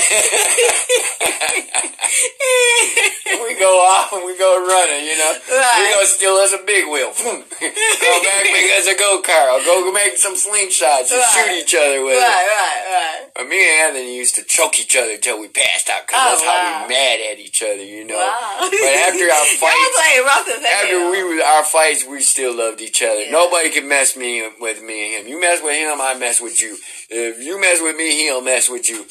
[3.47, 5.33] We go off and we go running, you know.
[5.51, 5.79] Right.
[5.79, 7.11] We go steal us a big wheel.
[7.23, 9.59] go back, make us a go car.
[9.63, 11.31] Go make some slingshots and Right.
[11.31, 12.51] shoot each other with right, it.
[12.51, 13.21] right, right.
[13.35, 16.29] But me and Anthony used to choke each other until we passed out because Oh,
[16.31, 18.17] that's how we mad at each other, you know.
[18.19, 18.67] Wow.
[18.67, 20.83] But after our fights, playing rough as hell.
[20.83, 23.21] after we our fights, we still loved each other.
[23.23, 23.31] Yeah.
[23.31, 25.31] Nobody can mess me with me and him.
[25.31, 26.77] You mess with him, I mess with you.
[27.09, 29.05] If you mess with me, he'll mess with you.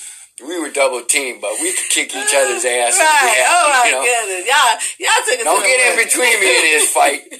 [0.46, 2.98] We were double team, but we could kick each other's ass.
[2.98, 3.32] Right.
[3.32, 4.04] had Oh my you know?
[4.04, 4.44] goodness.
[4.44, 7.22] Y'all, y'all took it Don't to get in between me and this fight.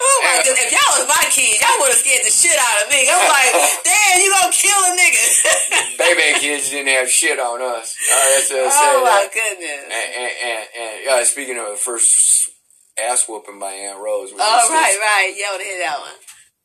[0.00, 0.42] Oh my Yeah.
[0.46, 0.62] goodness.
[0.62, 3.02] If y'all was my kids, y'all would have scared the shit out of me.
[3.10, 3.50] I'm like,
[3.82, 5.98] damn, you gonna kill a nigga.
[5.98, 7.96] Baby kids didn't have shit on us.
[7.98, 9.82] All right, what oh my and, goodness.
[9.90, 12.48] and, and, and uh, speaking of the first
[12.96, 14.38] ass whooping by Aunt Rose, Oh,
[14.70, 15.34] right, right.
[15.36, 16.16] Yeah, I would hit that one.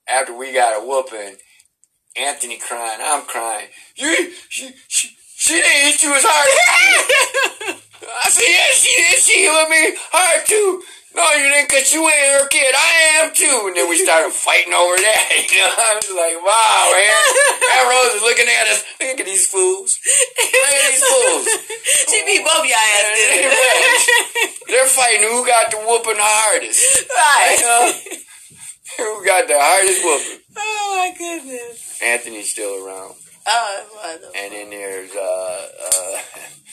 [0.07, 1.37] after we got a whooping,
[2.17, 2.99] Anthony crying.
[3.03, 3.67] I'm crying.
[3.95, 7.79] You, she, she, she didn't hit you as hard.
[8.05, 9.19] I said, yeah, she did.
[9.19, 10.83] She hit me hard too.
[11.15, 12.75] No, you didn't, cause you ain't her kid.
[12.75, 13.71] I am too.
[13.71, 15.23] And then we started fighting over that.
[15.55, 17.15] You know, I was like, wow, man.
[17.79, 18.83] Aunt Rose is looking at us.
[18.99, 19.95] Look at these fools.
[20.03, 21.47] Look at these fools.
[22.11, 24.07] she beat both y'all ass.
[24.67, 27.07] They're fighting who got the whooping the hardest.
[27.07, 27.55] Right.
[27.55, 28.25] You know?
[28.97, 30.43] who got the hardest whooping?
[30.57, 31.99] Oh my goodness.
[32.03, 33.15] Anthony's still around.
[33.47, 34.31] Oh, wonderful.
[34.35, 36.21] And then there's, uh, uh,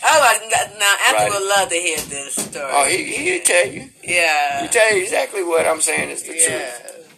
[0.04, 1.40] Oh, my, now Anthony Right.
[1.40, 2.70] would love to hear this story.
[2.72, 3.90] oh, he, he'll tell you.
[4.02, 4.61] yeah.
[4.62, 6.70] He'll tell you exactly what I'm saying is the Yeah.
[6.78, 7.14] truth.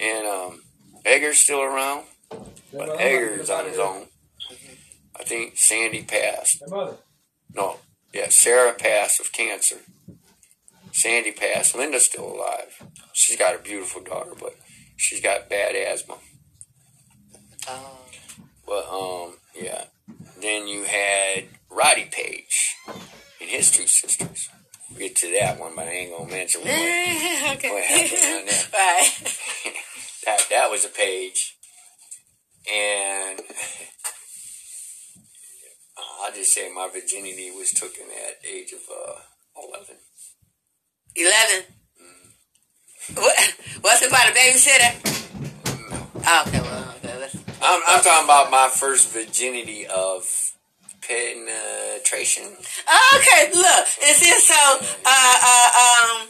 [0.00, 0.62] And, um,
[1.04, 2.04] Edgar's still around,
[2.72, 4.06] but Edgar's on his own.
[5.18, 6.62] I think Sandy passed.
[6.68, 6.96] mother.
[7.54, 7.78] No,
[8.12, 9.80] yeah, Sarah passed of cancer.
[10.92, 11.74] Sandy passed.
[11.74, 12.82] Linda's still alive.
[13.12, 14.56] She's got a beautiful daughter, but
[14.96, 16.16] she's got bad asthma.
[17.68, 17.98] Oh.
[18.66, 19.84] But um, yeah.
[20.40, 22.76] Then you had Roddy Page
[23.40, 24.48] and his two sisters.
[24.90, 26.70] We'll get to that one, but I ain't gonna mention what,
[27.56, 27.70] okay.
[27.70, 28.68] what happened on that.
[28.74, 29.36] right.
[30.26, 31.56] That that was a page,
[32.70, 33.40] and
[36.22, 39.14] I'll just say my virginity was taken at age of uh,
[39.56, 39.96] eleven.
[41.16, 41.64] 11.
[43.14, 44.92] What, what's it about a babysitter?
[46.26, 47.18] Oh, okay, well, okay.
[47.18, 50.24] Let's, I'm, I'm talking about my first virginity of
[51.02, 52.44] penetration.
[52.44, 53.86] okay, look.
[54.04, 56.28] And see, so, uh, uh, um,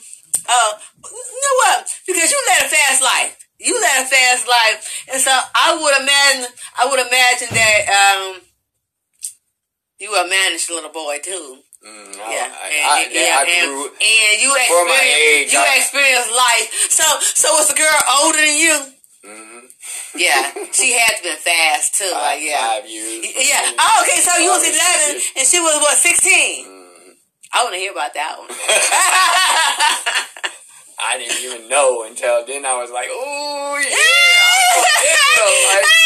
[0.48, 1.88] oh, you know what?
[2.06, 3.36] Because you led a fast life.
[3.58, 5.04] You led a fast life.
[5.12, 8.40] And so I would imagine, I would imagine that, um,
[9.98, 11.58] you were a managed little boy too.
[11.80, 12.44] Mm, Yeah, I, and,
[12.84, 16.68] I, and- yeah, I, grew, and you experienced, age, you experienced life.
[16.92, 18.76] So, so was the girl older than you?
[19.24, 19.64] mhm,
[20.14, 22.04] Yeah, she had been fast too.
[22.12, 23.32] five, Like, yeah, five years.
[23.48, 23.72] yeah.
[23.80, 24.20] Oh, okay.
[24.20, 26.66] So you was eleven, six and she was what sixteen?
[26.68, 27.16] Mm,
[27.56, 28.48] I want to hear about that one.
[31.00, 32.66] I didn't even know until then.
[32.66, 33.80] I was like, "Oh
[35.00, 35.96] yeah!"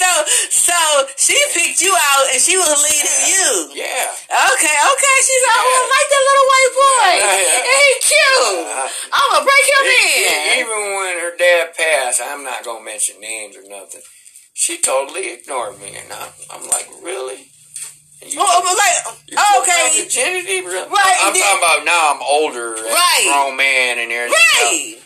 [0.00, 0.24] Okay.
[0.50, 0.78] So, so
[1.16, 3.76] she picked you out, and she was leading you.
[3.76, 4.08] yeah.
[4.32, 5.16] Okay, okay.
[5.20, 7.10] She's like, oh, I like that little white boy.
[7.20, 7.68] Yeah, yeah.
[7.68, 8.66] And he cute.
[9.12, 10.60] I'm gonna break him in.
[10.64, 14.00] Even when her dad passed, I'm not gonna mention names or nothing.
[14.54, 17.46] She totally ignored me, and I'm, I'm like, really?
[18.22, 18.96] You took- but like,
[19.28, 20.88] you okay, virginity, really?
[20.88, 22.12] Right, I'm then- talking about now.
[22.14, 23.24] I'm older, Right.
[23.24, 24.36] grown man, and everything.
[24.36, 24.64] else.
[24.64, 24.96] right.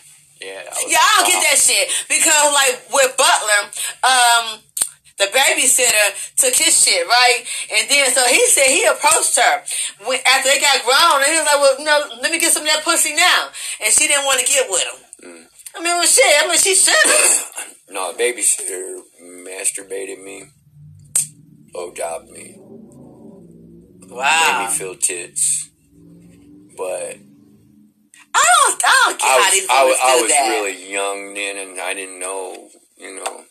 [0.41, 3.61] Yeah, was- Yeah, I don't get that shit because, like, with Butler,
[4.03, 4.59] um,
[5.17, 9.63] the babysitter took his shit right, and then so he said he approached her
[10.05, 12.63] when after they got grown, and he was like, "Well, no, let me get some
[12.63, 13.49] of that pussy now,"
[13.83, 15.29] and she didn't want to get with him.
[15.29, 15.45] Mm.
[15.75, 16.23] I mean, well, shit.
[16.43, 17.51] I mean, she should have.
[17.87, 20.45] No, the babysitter masturbated me,
[21.73, 22.55] blowjobbed me,
[24.09, 24.57] Wow.
[24.59, 25.69] made me feel tits.
[26.75, 27.17] But
[28.33, 28.83] I don't.
[28.83, 30.49] I don't get I how was, these I was, I was that.
[30.49, 33.44] really young then, and I didn't know, you know.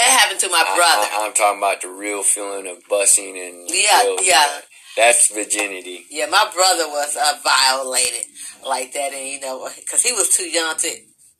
[0.00, 1.06] That happened to my brother.
[1.12, 4.44] I, am talking about the real feeling of bussing and Yeah, thrills and yeah.
[4.48, 4.62] that.
[4.96, 6.04] That's virginity.
[6.10, 8.26] Yeah, my brother was uh, violated
[8.66, 10.88] like that, and you know, because he was too young to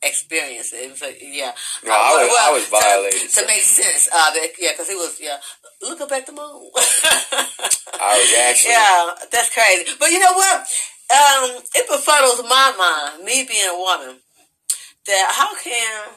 [0.03, 0.95] experience it.
[0.97, 1.51] So, yeah,
[1.83, 4.53] No, I was- I was violated, to, so- make sense of it.
[4.57, 5.19] Yeah, because he was.
[5.19, 5.37] Yeah,
[5.81, 6.71] look up at the moon.
[7.99, 9.91] I was actually yeah, that's crazy.
[9.99, 10.57] But you know what?
[11.11, 14.15] Um, it befuddles my mind, me being a woman,
[15.07, 16.07] that how can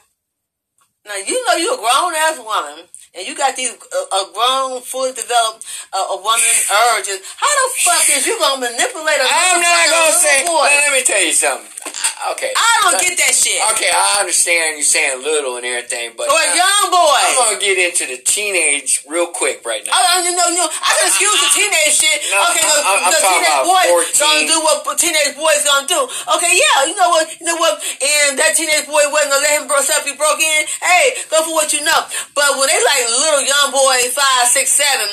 [1.06, 2.86] now you know you're a grown ass woman.
[3.14, 5.62] And you got these uh, a grown, fully developed
[5.94, 6.50] uh, a woman
[6.98, 7.22] urges.
[7.38, 10.42] How the fuck is you gonna manipulate a I'm not gonna say.
[10.44, 10.66] boy?
[10.66, 11.93] Let me tell you something.
[12.34, 12.52] Okay.
[12.54, 13.58] I don't uh, get that shit.
[13.74, 17.20] Okay, I understand you saying little and everything, but For a young boy.
[17.20, 19.92] I'm gonna get into the teenage real quick right now.
[19.92, 22.18] Oh, I, you know, you know, I can excuse the teenage shit.
[22.30, 23.84] No, okay, the, I'm- the teenage boy
[24.18, 26.00] gonna do what teenage boys gonna do.
[26.38, 29.54] Okay, yeah, you know what, you know what, and that teenage boy wasn't gonna let
[29.60, 30.60] him bro up, he broke in.
[30.80, 32.00] Hey, go for what you know.
[32.32, 35.08] But when they like little young boy, five, six, seven,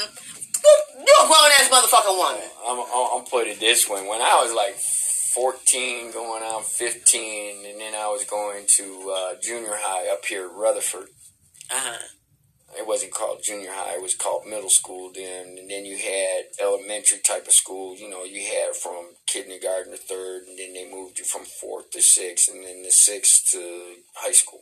[0.96, 2.46] you're a grown ass motherfucking woman.
[2.68, 4.02] I'm, I'm, I'm put it this way.
[4.06, 4.78] When I was like
[5.34, 10.46] 14, going on 15, and then I was going to uh, junior high up here,
[10.46, 11.08] at Rutherford.
[11.70, 12.04] Uh-huh.
[12.78, 15.58] It wasn't called junior high; it was called middle school then.
[15.58, 17.98] And then you had elementary type of school.
[17.98, 21.92] You know, you had from kindergarten to third, and then they moved you from fourth
[21.92, 24.62] to sixth, and then the sixth to high school.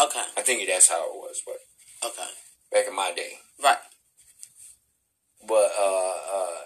[0.00, 2.30] Okay, I think that's how it was, but okay,
[2.72, 3.34] back in my day.
[3.62, 3.78] right.
[5.46, 6.56] But uh, uh,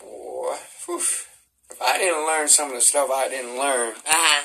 [0.00, 1.00] boy, whew,
[1.70, 4.42] if I didn't learn some of the stuff I didn't learn, Uh-huh.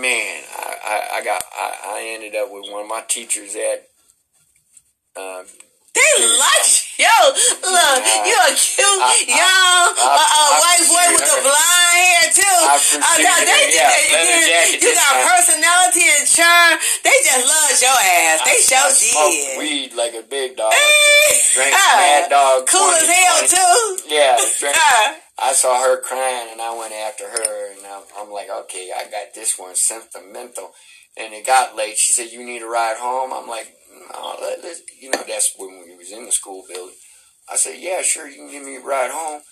[0.00, 3.88] man, I, I, I got I, I ended up with one of my teachers at
[5.16, 5.42] uh,
[5.94, 7.14] They like yo,
[7.66, 11.36] look, you a cute I- I- young I- uh, uh, I white boy with the
[11.36, 11.42] her.
[11.42, 12.58] blonde hair too.
[12.62, 15.26] I Uh, they, her, yeah, they- you, you got time.
[15.26, 16.74] personality and charm.
[17.02, 18.38] They just love your ass.
[18.46, 19.58] They I sure did.
[19.58, 20.72] weed like a big dog.
[20.72, 22.66] Hey, Drank ah, Mad Dog.
[22.66, 23.48] Cool as hell 20.
[23.54, 24.14] too.
[24.14, 24.76] Yeah, drank.
[24.78, 25.14] Ah.
[25.40, 29.04] I saw her crying and I went after her and I'm, I'm like, okay, I
[29.04, 30.72] got this one sentimental.
[31.16, 31.96] And it got late.
[31.96, 33.32] She said, you need a ride home?
[33.32, 33.72] I'm like,
[34.12, 36.94] no, let, let's, you know, that's when we was in the school building.
[37.50, 39.42] I said, yeah, sure, you can give me a ride home.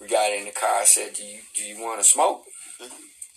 [0.00, 0.80] We got in the car.
[0.80, 2.42] I said, do you, do you want to smoke?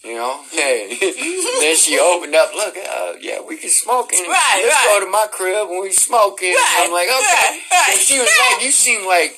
[0.04, 0.96] You know, hey.
[1.02, 2.54] then she opened up.
[2.56, 4.12] Look, uh, yeah, we can smoke.
[4.14, 5.00] And Right, let's right.
[5.00, 6.42] go to my crib and we smoke.
[6.42, 7.60] And Right, I'm like, okay.
[7.72, 9.38] right, she was like, you seem like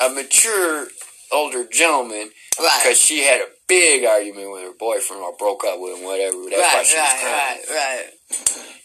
[0.00, 0.88] a mature
[1.32, 2.80] older gentleman Right.
[2.82, 6.38] because she had a big argument with her boyfriend or broke up with him, whatever.
[6.48, 7.60] That's why Right, she was right, crying.
[7.68, 8.08] right, right,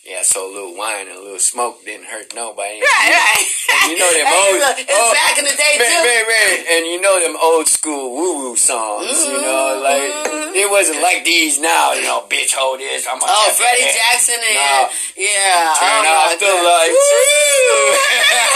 [0.03, 2.81] Yeah, so a little wine and a little smoke didn't hurt nobody.
[2.81, 3.45] right, right.
[3.71, 6.03] And you know them old, old- oh, back in the day Man, too.
[6.03, 6.65] man, man.
[6.75, 10.51] And you know them old school woo woo songs, you know, mm-hmm, like mm-hmm.
[10.57, 13.87] it wasn't like these now, you know, bitch hold this, I'm gonna Oh, Freddie.
[13.87, 14.89] Jackson and No.
[15.15, 15.71] yeah.
[15.79, 17.07] Turn oh off the lights.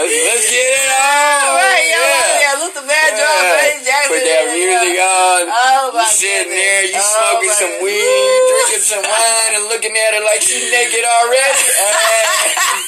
[0.00, 1.40] Let's, let's get it on.
[1.44, 2.40] All right, yeah, yeah.
[2.40, 2.52] yeah.
[2.64, 3.52] Luther Vandross, Yeah.
[3.52, 4.10] Freddie Jackson.
[4.16, 5.40] Put that music on.
[5.52, 6.56] Oh my you sitting goodness.
[6.56, 8.00] there, you Oh, smoking some goodness.
[8.00, 11.64] weed, drinking some wine, and looking at her like she's naked already.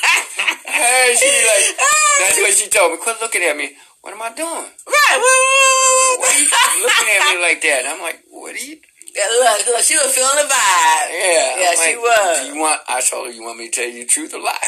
[0.73, 2.99] Hey, she like, oh, that's what she told me.
[2.99, 3.77] Quit looking at me.
[4.01, 4.49] What am I doing?
[4.89, 5.19] Right.
[5.21, 7.83] Why are you looking at me like that?
[7.87, 8.79] I'm like, what are you?
[9.15, 11.07] Yeah, look, look, she was feeling the vibe.
[11.13, 12.41] Yeah, Yeah, I'm she like, was.
[12.41, 12.81] Do you want?
[12.89, 14.59] I told her, you want me to tell you the truth or lie?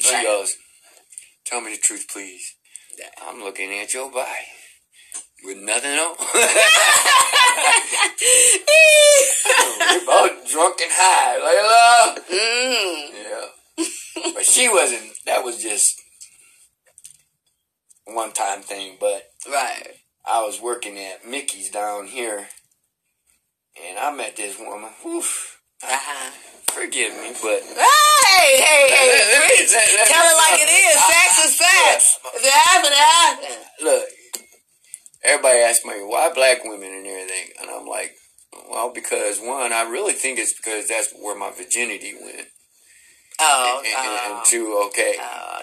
[0.00, 0.24] She Right.
[0.24, 0.56] goes,
[1.52, 2.54] tell me the truth, please.
[3.28, 4.30] I'm looking at your body
[5.44, 6.16] with nothing on.
[9.78, 11.36] We're both drunk and high.
[11.36, 12.14] Like, hello?
[12.32, 13.10] mm.
[13.22, 14.32] Yeah.
[14.34, 16.00] but she wasn't, that was just
[18.06, 18.96] one time thing.
[18.98, 19.88] But Right.
[20.24, 22.48] I was working at Mickey's down here
[23.86, 24.90] and I met this woman.
[25.04, 26.30] Oof, Uh-huh.
[26.72, 27.60] forgive me, but.
[27.62, 29.06] Hey, hey, hey.
[29.12, 29.72] Let- let me- preach.
[29.72, 30.94] let- let Tell it like it is.
[30.94, 32.18] Facts is facts.
[32.34, 33.66] If it happened, it happened.
[33.80, 34.08] Look,
[35.24, 37.52] everybody asks me, why black women and everything?
[37.60, 38.14] And I'm like,
[38.70, 42.48] well, because one, I really think it's because that's where my virginity went.
[43.40, 44.36] Oh, and, and- oh.
[44.36, 45.58] and two, okay, oh.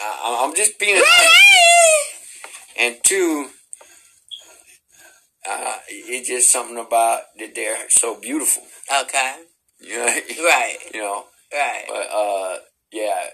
[0.00, 0.96] I, I'm just being.
[0.96, 1.30] Right.
[2.76, 3.48] And two,
[5.48, 8.62] uh, it's just something about that they're so beautiful.
[9.02, 9.36] Okay.
[9.86, 10.06] You know,
[10.44, 10.76] Right.
[10.92, 11.24] you know.
[11.52, 11.84] Right.
[11.88, 12.56] But uh,
[12.92, 13.28] yeah,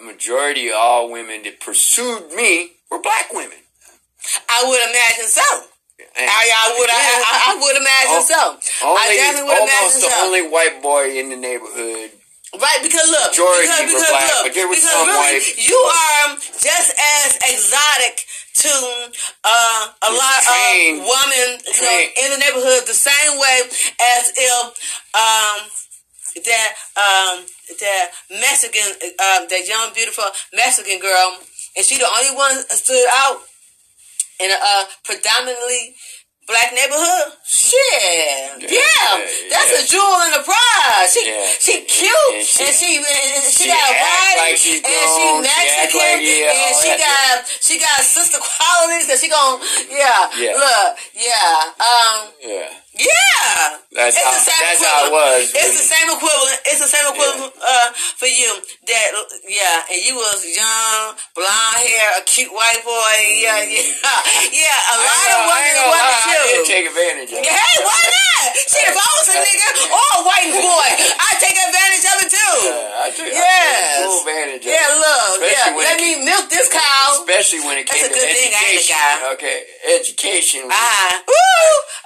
[0.00, 3.58] majority of all women that pursued me were black women.
[4.48, 5.42] I would imagine so.
[5.98, 6.90] And I, I would.
[6.90, 8.86] I, I, I would imagine Oh, so.
[8.86, 10.24] only, I definitely would imagine almost the so.
[10.26, 12.10] only white boy in the neighborhood.
[12.56, 15.68] Right, because look, because, were because black, look, but there was because some really, white.
[15.68, 18.24] you are just as exotic
[18.58, 18.74] to
[19.44, 23.62] uh, a lot of women you know, in the neighborhood the same way
[24.18, 24.66] as if
[25.14, 25.58] um,
[26.42, 27.46] that um,
[27.78, 31.38] that Mexican, uh, that young beautiful Mexican girl,
[31.76, 33.42] and she the only one stood out
[34.40, 35.94] in a uh, predominantly
[36.48, 37.36] black neighborhood.
[37.44, 39.08] Shit, yeah, Yeah,
[39.52, 39.80] that's yeah.
[39.80, 41.12] a jewel in the prize.
[41.12, 41.44] She Yeah.
[41.60, 44.80] she cute and she- and she and she, she got a body like and she
[44.80, 49.60] grown, she Mexican like, and she got she got sister qualities that she gon'
[49.92, 50.56] yeah, Yeah.
[50.56, 55.42] look yeah um Yeah, yeah that's It's how the same that's how it was.
[55.58, 56.58] It's the same equivalent.
[56.70, 58.46] It's the same equivalent uh, for you.
[58.86, 59.08] That
[59.50, 63.14] yeah, and you was young, blonde hair, a cute white boy.
[63.42, 63.82] Yeah, yeah,
[64.54, 64.94] yeah.
[64.94, 66.70] A I lot ain't of women wanted lie, I did you.
[66.70, 67.50] take advantage of it.
[67.50, 68.54] Hey, why not?
[68.54, 72.30] Shit, if I was a nigga or a white boy, I'd take advantage of it
[72.30, 72.54] too.
[72.70, 75.86] Yeah, I took, I took full advantage of Yeah, look, Especially yeah.
[75.90, 77.18] Let me milk this cow.
[77.18, 78.94] Especially when it That's came to I education.
[79.34, 79.58] Okay,
[79.98, 80.62] education.
[80.70, 81.34] Ah, woo!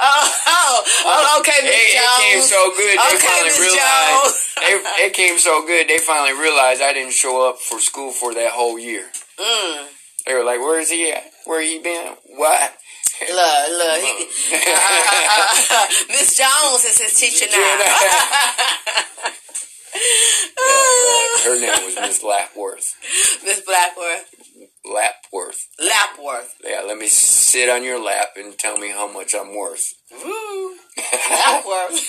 [0.01, 2.99] Oh, oh, oh, okay, It, it came so good.
[2.99, 4.39] They Okay, finally Miss realized.
[4.63, 5.89] They, it came so good.
[5.89, 9.11] They finally realized I didn't show up for school for that whole year.
[9.39, 9.87] Mm.
[10.25, 11.25] They were like, "Where is he at?
[11.47, 12.15] Where he been?
[12.37, 12.77] What?"
[13.21, 17.59] Look, look, he, uh, uh, uh, uh, Miss Jones is his teacher now.
[21.45, 22.97] Her name was Miss Blackworth.
[23.45, 24.32] Miss Blackworth,
[24.85, 25.69] Lapworth.
[25.79, 26.55] Lapworth.
[26.65, 29.95] Yeah, let me sit on your lap and tell me how much I'm worth.
[30.11, 30.75] Woo.
[31.31, 32.09] Lapworth.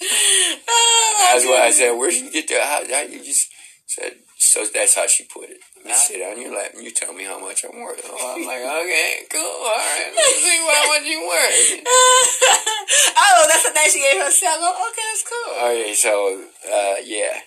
[0.00, 2.62] That's why I said, where'd you get that?
[2.62, 3.48] How, how you just
[3.86, 4.64] Said so.
[4.72, 5.58] That's how she put it.
[5.76, 8.00] Let me sit on your lap and you tell me how much I'm worth.
[8.02, 10.10] Oh, I'm like, okay, cool, all right.
[10.16, 11.84] Let's see how much you worth.
[13.16, 14.56] oh, that's the name she gave herself.
[14.58, 15.52] Oh, okay, that's cool.
[15.68, 17.40] Okay, so uh, yeah,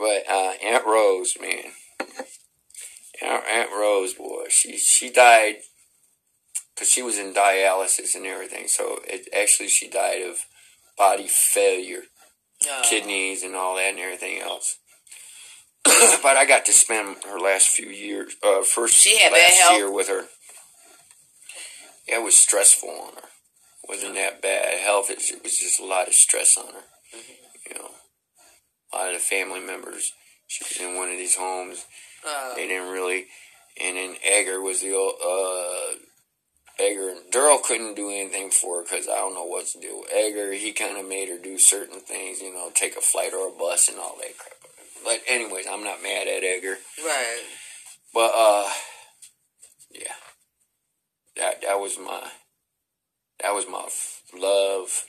[0.00, 1.70] but uh, Aunt Rose, man,
[3.22, 5.56] Aunt, Aunt Rose, boy, she she died
[6.74, 8.68] because she was in dialysis and everything.
[8.68, 10.36] So it actually she died of
[10.98, 12.02] body failure,
[12.68, 12.82] Oh.
[12.88, 14.78] kidneys and all that and everything else.
[15.84, 19.60] but I got to spend her last few years, uh, first She had bad last
[19.60, 19.76] health?
[19.76, 20.24] year with her.
[22.08, 23.28] Yeah, it was stressful on her.
[23.84, 25.10] It wasn't that bad health.
[25.10, 26.84] It, it was just a lot of stress on her.
[27.14, 27.32] Mm-hmm.
[27.70, 27.90] You know,
[28.92, 30.12] a lot of the family members.
[30.46, 31.84] She was in one of these homes.
[32.26, 32.52] Oh.
[32.56, 33.26] They didn't really.
[33.82, 35.14] And then Egger was the old.
[35.24, 35.98] Uh,
[36.78, 40.04] Egger and Daryl couldn't do anything for her because I don't know what to do.
[40.12, 43.48] Egger, he kind of made her do certain things, you know, take a flight or
[43.48, 44.52] a bus and all that crap.
[45.02, 46.76] But anyways, I'm not mad at Egger.
[47.02, 47.42] Right.
[48.12, 48.68] But uh,
[49.90, 50.14] yeah,
[51.36, 52.30] that that was my
[53.42, 53.88] that was my
[54.38, 55.06] love,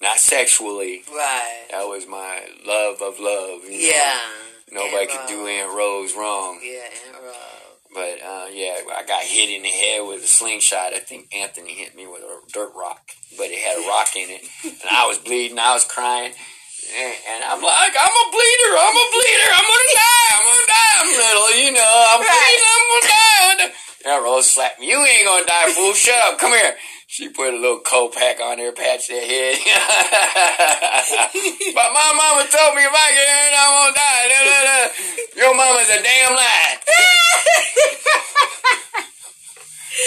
[0.00, 1.02] not sexually.
[1.08, 1.66] Right.
[1.70, 3.64] That was my love of love.
[3.68, 4.51] You know?
[4.70, 5.50] Nobody could do Rose.
[5.50, 6.60] Aunt Rose wrong.
[6.62, 7.62] Yeah, Aunt Rose.
[7.92, 10.94] But uh, yeah, I got hit in the head with a slingshot.
[10.94, 13.04] I think Anthony hit me with a dirt rock,
[13.36, 15.58] but it had a rock in it, and I was bleeding.
[15.58, 18.72] I was crying, and, and I'm like, I'm a bleeder.
[18.80, 19.52] I'm a bleeder.
[19.52, 20.28] I'm gonna die.
[20.32, 20.94] I'm gonna die.
[21.04, 21.94] I'm little, you know.
[22.16, 22.64] I'm bleeding.
[22.72, 23.72] I'm gonna die.
[24.08, 24.88] And Rose slapped me.
[24.88, 25.92] You ain't gonna die, fool.
[25.92, 26.40] Shut up.
[26.40, 26.74] Come here.
[27.12, 29.60] She put a little cold pack on there, patched their head.
[31.76, 34.32] but my mama told me if I get hurt, I'm gonna die.
[34.32, 34.88] Da, da, da.
[35.36, 36.80] Your mama's a damn lie.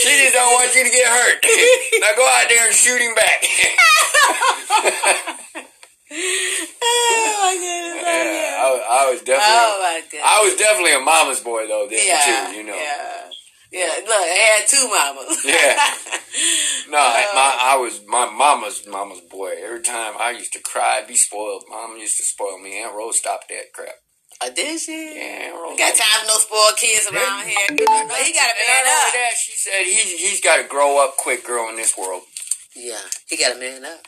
[0.01, 1.45] She just don't want you to get hurt.
[2.01, 3.43] now go out there and shoot him back.
[6.81, 8.01] Oh my goodness.
[8.01, 10.25] yeah, I, was- I was definitely, Oh my goodness.
[10.25, 12.49] I was definitely a mama's boy though then yeah.
[12.49, 12.57] too.
[12.57, 12.75] You know.
[12.75, 13.29] Yeah.
[13.75, 13.91] Yeah.
[14.07, 15.35] Look, I had two mamas.
[15.45, 15.75] Yeah.
[16.89, 17.35] No, I, Oh.
[17.35, 19.53] my, I was my mama's mama's boy.
[19.63, 21.63] Every time I used to cry, be spoiled.
[21.69, 22.81] Mom used to spoil me.
[22.81, 23.95] Aunt Rose stopped that crap.
[24.41, 25.15] I did she?
[25.15, 25.77] Yeah, Aunt Rose.
[25.79, 27.67] Got time for no spoiled kids around here.
[27.71, 29.13] No, he got a man up.
[29.15, 32.23] that, she said he he's got to grow up quick, girl, in this world.
[32.75, 32.99] Yeah,
[33.29, 33.99] he got a man up.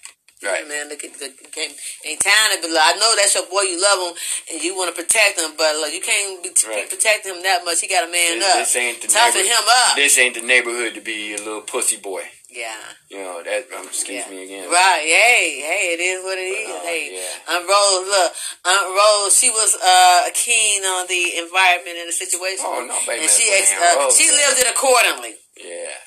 [0.44, 0.68] Right.
[0.68, 1.72] Man, look at the game.
[2.06, 4.14] Ain't time to be like, I know that's your boy, you love him,
[4.54, 6.86] and you want to protect him, but look, you can't be Right.
[6.88, 7.82] protecting him that much.
[7.82, 8.58] He got a man This, up.
[8.62, 9.96] this ain't the Toughen him up.
[9.96, 12.22] This ain't the neighborhood to be a little pussy boy.
[12.54, 12.78] yeah.
[13.10, 13.66] You know that.
[13.74, 14.30] Um, excuse Yeah.
[14.30, 14.70] me again.
[14.70, 16.70] Right, hey, hey, it is what it is.
[16.70, 17.54] Oh, hey, yeah.
[17.56, 18.32] Aunt Rose, look,
[18.66, 23.28] Aunt Rose, she was uh, keen on the environment and the situation, Oh, nobody and
[23.28, 25.34] mess she ex- Aunt uh, she lived it accordingly.
[25.58, 25.98] Yeah.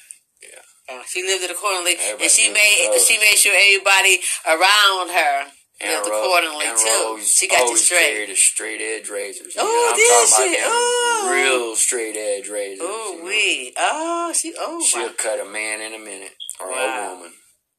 [0.91, 5.53] Uh, she lived it accordingly, Everybody and she made she made sure everybody around her
[5.83, 6.87] Aunt lived Rose, accordingly Aunt too.
[7.17, 8.11] Rose she got you always straight.
[8.13, 9.55] carried a straight edge razors.
[9.59, 10.57] Oh, did she?
[10.61, 11.31] Oh.
[11.33, 12.81] real straight edge razors.
[12.83, 13.73] Oh, we.
[13.79, 14.53] Oh, she.
[14.59, 15.13] Oh, She'll wow.
[15.17, 16.77] cut a man in a minute or Wow.
[16.77, 17.33] a woman.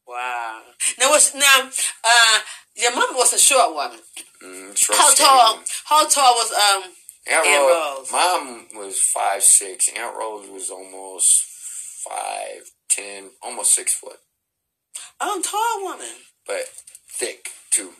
[0.08, 0.62] wow.
[1.00, 1.70] Now, what's now?
[2.04, 2.40] Uh,
[2.76, 4.00] your mom was a short woman.
[4.44, 5.54] Mm, short, How tall?
[5.54, 5.66] woman.
[5.86, 6.92] How tall was um?
[7.32, 8.12] Aunt, Aunt Rose, Rose?
[8.12, 9.90] Mom was five six.
[9.96, 11.44] Aunt Rose was almost
[12.10, 12.64] five
[13.02, 14.18] ten, almost six foot,
[15.20, 16.16] Oh, tall woman.
[16.48, 16.64] but
[17.10, 17.92] thick too.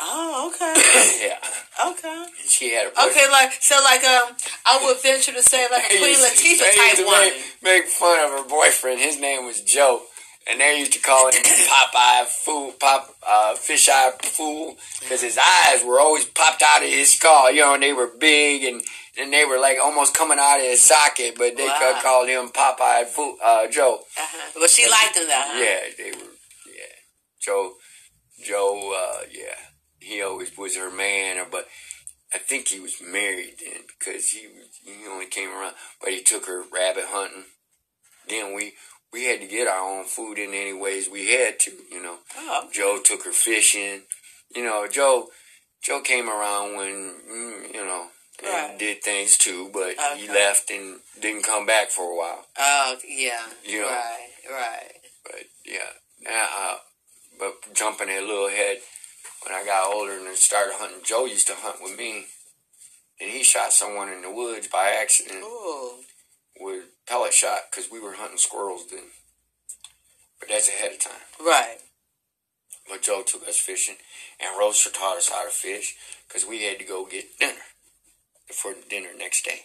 [0.00, 0.74] Oh, okay,
[1.28, 3.10] yeah, okay, she had a boyfriend.
[3.10, 3.30] okay.
[3.30, 4.34] Like so, like um,
[4.66, 7.20] I would venture to say like a Queen Latifah type to woman.
[7.62, 9.00] Make, make fun of her boyfriend.
[9.00, 10.02] His name was Joe.
[10.50, 15.36] And they used to call him Popeye Fool, Pop, uh, Fish Eye Fool, because his
[15.38, 18.82] eyes were always popped out of his skull, you know, and they were big and,
[19.20, 21.98] and they were like almost coming out of his socket, but they Wow.
[22.02, 24.04] called him Popeye Fool, uh, Joe.
[24.16, 24.50] Uh-huh.
[24.58, 25.34] But she liked him though.
[25.34, 25.58] Huh?
[25.62, 26.32] Yeah, they were,
[26.66, 26.94] yeah.
[27.40, 27.74] Joe,
[28.42, 29.56] Joe, uh, yeah,
[29.98, 31.68] he always was her man, but
[32.32, 34.48] I think he was married then because he
[34.84, 37.44] he only came around, but he took her rabbit hunting.
[38.28, 38.74] Then we
[39.12, 42.18] we had to get our own food in any ways we had to, you know.
[42.36, 44.02] Oh, Joe took her fishing,
[44.54, 44.86] you know.
[44.88, 45.28] Joe
[45.82, 48.06] Joe came around when mm, you know
[48.42, 48.78] and Right.
[48.78, 52.46] did things too, but he left and didn't come back for a while.
[52.58, 53.46] oh, yeah.
[53.64, 53.88] You know.
[53.88, 54.92] Right, right.
[55.24, 56.76] But yeah, now, uh,
[57.38, 58.78] but jumping a little ahead,
[59.44, 62.26] when I got older and started hunting, Joe used to hunt with me,
[63.20, 65.98] and he shot someone in the woods by accident Ooh.
[66.58, 69.04] with pellet shot because we were hunting squirrels then.
[70.38, 71.12] But that's ahead of time.
[71.38, 71.76] Right.
[72.88, 73.96] But Joe took us fishing,
[74.40, 75.94] and Roaster taught us how to fish
[76.26, 77.52] because we had to go get dinner
[78.52, 79.60] for dinner next day.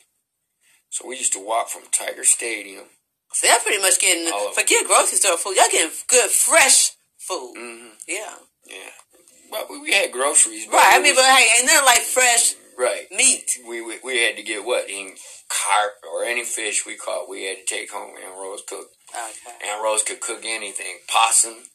[0.89, 2.85] So we used to walk from Tiger Stadium.
[3.33, 5.55] So y'all pretty much getting forget grocery store food.
[5.57, 7.53] Y'all getting good fresh food.
[7.57, 8.35] hmm Yeah.
[8.65, 8.91] Yeah.
[9.51, 10.65] Well, we- we had groceries.
[10.65, 10.93] but Right.
[10.95, 13.09] I mean, was- but hey, ain't nothing like fresh Right.
[13.11, 13.59] Meat.
[13.65, 15.15] We, we we had to get what in
[15.47, 17.29] carp or any fish we caught.
[17.29, 18.89] We had to take home and Rose cook.
[19.13, 19.69] Okay.
[19.69, 21.69] Aunt Rose could cook anything: possum,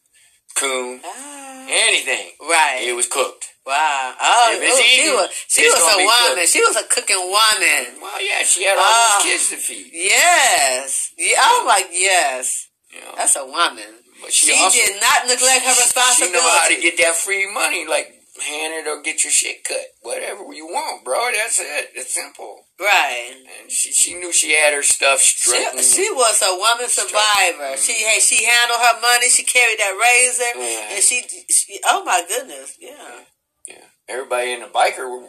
[0.54, 1.66] coon, Ah.
[1.68, 2.32] anything.
[2.40, 2.82] Right.
[2.82, 3.46] It was cooked.
[3.66, 4.14] Wow.
[4.20, 6.36] Oh, she was she was a woman.
[6.36, 6.48] cooked.
[6.48, 8.00] She was a cooking woman.
[8.00, 9.18] Well, yeah, she had all Ah.
[9.18, 9.90] those kids to feed.
[9.92, 11.10] Yes.
[11.18, 11.36] Yeah.
[11.40, 12.66] Oh like, yes.
[12.92, 14.02] Know, That's a woman.
[14.20, 16.32] but she, She also did not neglect her she responsibility.
[16.38, 18.08] know how to get that free money, like
[18.42, 21.30] hand it or get your shit cut, whatever you want, bro.
[21.32, 21.90] That's it.
[21.94, 22.66] It's simple.
[22.80, 23.32] Right.
[23.60, 25.50] And she she knew she had her stuff She,
[25.82, 27.76] she was a woman survivor.
[27.76, 27.80] Mm-hmm.
[27.80, 29.28] She hey, she handled her money.
[29.28, 31.80] She carried that razor, and she, she.
[31.86, 33.24] Oh my goodness, yeah.
[33.68, 35.28] yeah, everybody in the biker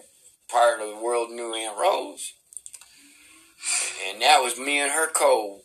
[0.50, 2.34] part of the world knew Aunt Rose,
[4.10, 5.60] and that was me and her code.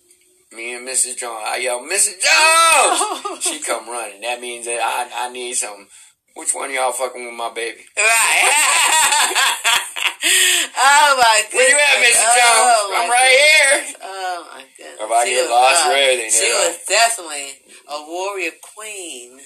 [0.52, 1.16] Me and Mrs.
[1.16, 1.42] Jones.
[1.44, 2.22] I yell, Mrs.
[2.22, 3.42] Jones!
[3.44, 4.20] she come running.
[4.20, 5.88] That means that I, I need some.
[6.36, 7.80] Which one of y'all fucking with my baby?
[7.96, 8.52] Right.
[10.76, 11.54] oh my goodness.
[11.54, 12.24] Where you at, Mrs.
[12.28, 12.98] Oh, Jones?
[12.98, 13.96] I'm right here.
[14.02, 15.00] Oh my goodness.
[15.00, 17.48] If I She get was, lost uh, anything, She was definitely
[17.88, 19.40] a warrior queen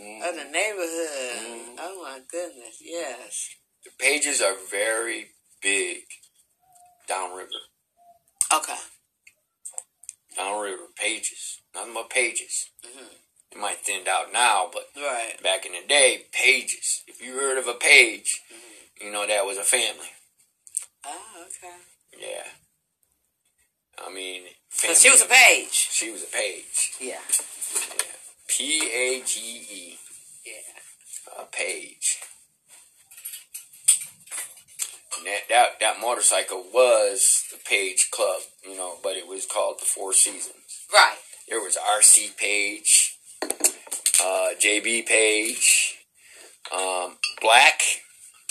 [0.00, 0.28] Mm.
[0.28, 1.36] of the neighborhood.
[1.36, 1.76] Mhm.
[1.78, 3.50] Oh my goodness, yes.
[3.84, 6.04] The pages are very big
[7.06, 7.50] downriver.
[8.50, 8.78] Okay.
[10.36, 11.60] Downriver pages.
[11.74, 12.70] Nothing but pages.
[12.86, 13.19] Mhm.
[13.52, 15.40] It might thinned out now, but Right.
[15.42, 17.02] back in the day, pages.
[17.06, 19.06] If you heard of a page, Mm-hmm.
[19.06, 20.10] you know that was a family.
[21.04, 21.76] Oh, okay.
[22.18, 22.44] Yeah.
[24.06, 25.00] I mean, So family.
[25.00, 25.72] she was a page.
[25.72, 26.92] She was a page.
[27.00, 27.20] Yeah.
[27.98, 28.12] Yeah.
[28.48, 29.40] P A G
[29.70, 29.98] E.
[30.44, 31.40] Yeah.
[31.42, 32.18] A page.
[35.18, 39.80] And that, that that motorcycle was the Page Club, you know, but it was called
[39.80, 40.80] the Four Seasons.
[40.92, 41.18] Right.
[41.48, 42.99] There was RC Page,
[44.22, 45.96] uh, JB Page,
[46.74, 47.80] um, Black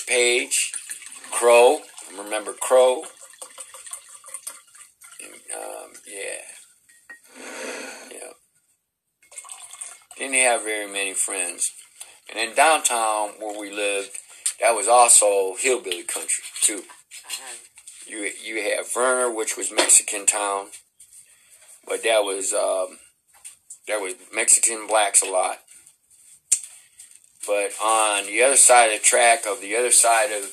[0.07, 0.71] Page,
[1.31, 1.79] Crow.
[2.17, 3.03] Remember Crow?
[5.21, 7.43] And, um, yeah.
[8.11, 8.31] Yeah.
[10.17, 11.71] Didn't have very many friends.
[12.29, 14.17] And in downtown where we lived,
[14.61, 16.83] that was also hillbilly country too.
[16.83, 17.55] Uh-huh.
[18.07, 20.67] You you had Vernor, which was Mexican town,
[21.87, 22.97] but that was um,
[23.87, 25.57] that was Mexican blacks a lot.
[27.47, 30.51] But on the other side of the track, of the other side of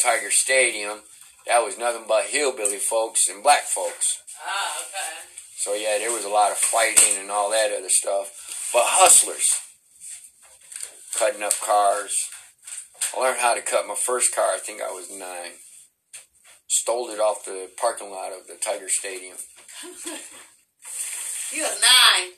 [0.00, 1.00] Tiger Stadium,
[1.46, 4.22] that was nothing but hillbilly folks and black folks.
[4.46, 5.16] Oh, okay.
[5.56, 8.70] So yeah, there was a lot of fighting and all that other stuff.
[8.72, 9.58] But hustlers,
[11.18, 12.28] cutting up cars.
[13.16, 14.54] I learned how to cut my first car.
[14.54, 15.58] I think I was nine.
[16.68, 19.36] Stole it off the parking lot of the Tiger Stadium.
[21.52, 21.82] You was
[22.16, 22.30] 9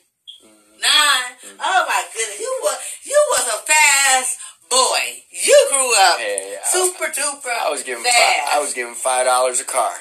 [0.81, 1.31] Nine.
[1.59, 2.39] Oh my goodness.
[2.39, 4.37] You was you was a fast
[4.69, 5.21] boy.
[5.31, 8.15] You grew up Yeah, I, super duper I was giving fast.
[8.17, 9.93] five, I was giving five dollars a car,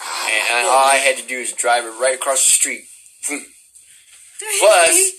[0.00, 2.82] Oh, and, and all I had to do is drive it right across the street.
[4.60, 5.12] Plus,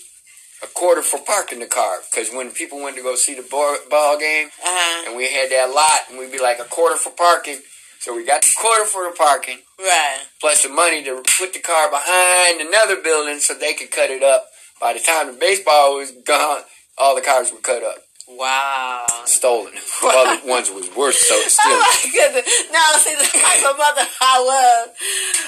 [0.62, 1.96] a quarter for parking the car.
[2.10, 5.04] Because when people went to go see the ball, ball game, uh-huh.
[5.08, 7.58] and we had that lot, and we'd be like a quarter for parking.
[8.00, 10.18] So we got the quarter for the parking, Right.
[10.40, 14.22] plus the money to put the car behind another building so they could cut it
[14.22, 14.44] up.
[14.84, 16.60] By the time the baseball was gone,
[17.00, 19.00] all the cars were cut up, Wow.
[19.24, 19.72] stolen.
[20.04, 21.80] Well, the ones was worse, so Oh still.
[21.80, 22.44] my goodness.
[22.68, 24.84] Now, see, the type of mother I was.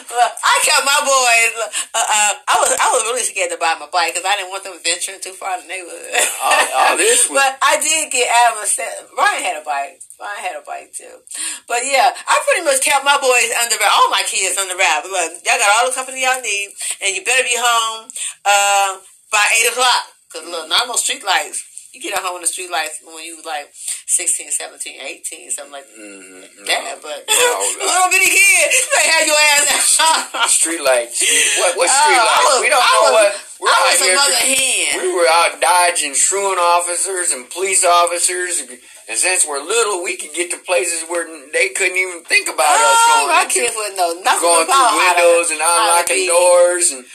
[0.08, 1.52] Well, I kept my boys.
[1.92, 4.48] Uh, uh, I was I was really scared to buy my bike because I didn't
[4.48, 6.08] want them venturing too far in the neighborhood.
[6.40, 9.04] all, all this was But I did get Adam a set.
[9.12, 10.00] Brian had a bike.
[10.16, 11.20] Brian had a bike too.
[11.68, 13.92] But yeah, I pretty much kept my boys under wrap.
[14.00, 15.04] All my kids under wrap.
[15.04, 16.72] Look, y'all got all the company y'all need,
[17.04, 18.08] and you better be home
[18.48, 18.96] uh,
[19.32, 20.02] by eight o'clock.
[20.32, 21.62] Cause look, not no street lights.
[21.94, 25.72] You get home in the street lights when you was like 16, 17, 18, something
[25.72, 27.00] like Mhm, that.
[27.00, 27.50] But no,
[27.80, 30.50] little bitty kid, they had your ass out.
[30.50, 31.24] street lights.
[31.56, 32.52] What, what Oh, street I lights?
[32.52, 33.32] was- we don't I know was- what.
[33.60, 34.14] We're I out was a here.
[34.16, 35.00] mother hen.
[35.00, 38.60] We were out dodging truant officers and police officers,
[39.08, 41.24] and since we're little, we could get to places where
[41.54, 44.90] they couldn't even think about us Oh, going, my kids wouldn't know nothing going about
[44.92, 47.06] through how to- windows and unlocking doors and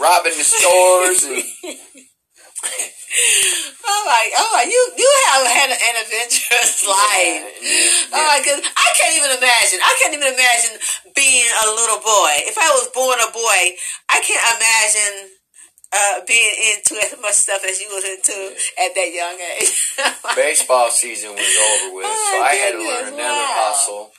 [0.00, 1.24] robbing the stores.
[1.24, 1.42] And
[3.90, 7.40] Oh my, oh my, you you have had an adventurous life.
[7.62, 9.78] yeah, Oh my goodness, I can't even imagine.
[9.80, 10.74] I can't even imagine
[11.16, 12.32] being a little boy.
[12.46, 13.62] If I was born a boy,
[14.10, 15.34] I can't imagine
[15.94, 18.36] uh, being into as much stuff as you was into
[18.76, 19.72] at that young age.
[20.36, 23.72] baseball season was over with, Oh, so I had to learn another wow.
[23.72, 24.10] hustle,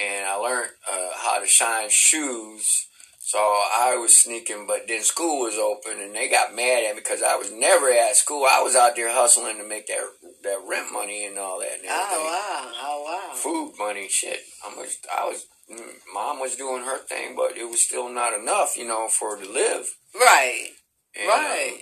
[0.00, 2.88] and I learned uh, how to shine shoes.
[3.26, 7.00] So I was sneaking, but then school was open, and they got mad at me
[7.00, 8.44] because I was never at school.
[8.44, 10.04] I was out there hustling to make that
[10.42, 11.72] that rent money and all that.
[11.72, 13.34] And oh wow, oh wow.
[13.34, 14.08] food money.
[14.10, 15.46] Shit, I was, I was,
[16.12, 19.42] mom was doing her thing, but it was still not enough, you know, for her
[19.42, 19.86] to live.
[20.14, 20.68] Right.
[21.18, 21.78] And, right.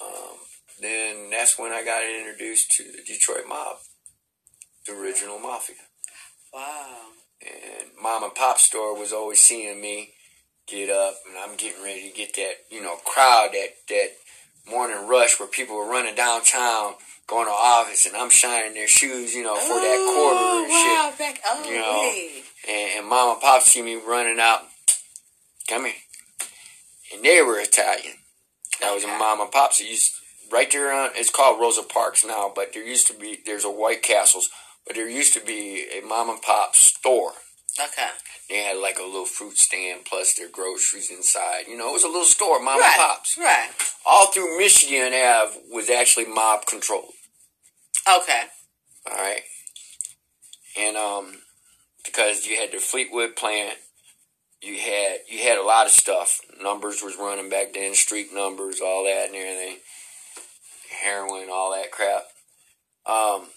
[0.00, 0.36] Um, um,
[0.80, 3.78] then that's when I got introduced to the Detroit Mob,
[4.86, 5.76] the original mafia.
[6.54, 7.08] Wow.
[7.42, 10.12] And mom and pop store was always seeing me
[10.66, 14.08] get up, and I'm getting ready to get that, you know, crowd that that
[14.68, 16.94] morning rush where people were running downtown
[17.26, 20.62] going to office, and I'm shining their shoes, you know, for oh, that quarter oh,
[20.62, 21.18] and wow, shit.
[21.18, 22.42] Back, oh, you know, hey.
[22.68, 24.60] and, and mom and pop see me running out.
[25.68, 25.94] Come here,
[27.14, 28.14] and they were Italian.
[28.80, 29.80] That was a mom and pops.
[29.80, 30.12] It used
[30.52, 31.10] right there on.
[31.14, 34.48] It's called Rosa Parks now, but there used to be there's a White Castles,
[34.86, 37.32] but there used to be a mom and pop store.
[37.78, 38.08] Okay.
[38.48, 41.64] They had like a little fruit stand plus their groceries inside.
[41.68, 42.86] You know, it was a little store, mom right.
[42.86, 43.36] and pops.
[43.38, 43.68] Right.
[44.06, 47.12] All through Michigan Ave was actually mob controlled.
[48.20, 48.42] Okay.
[49.10, 49.42] All right.
[50.78, 51.38] And um,
[52.04, 53.78] because you had the Fleetwood plant,
[54.62, 56.40] you had you had a lot of stuff.
[56.62, 59.78] Numbers was running back then, street numbers, all that and everything.
[61.02, 62.22] Heroin, all that crap.
[63.06, 63.48] Um,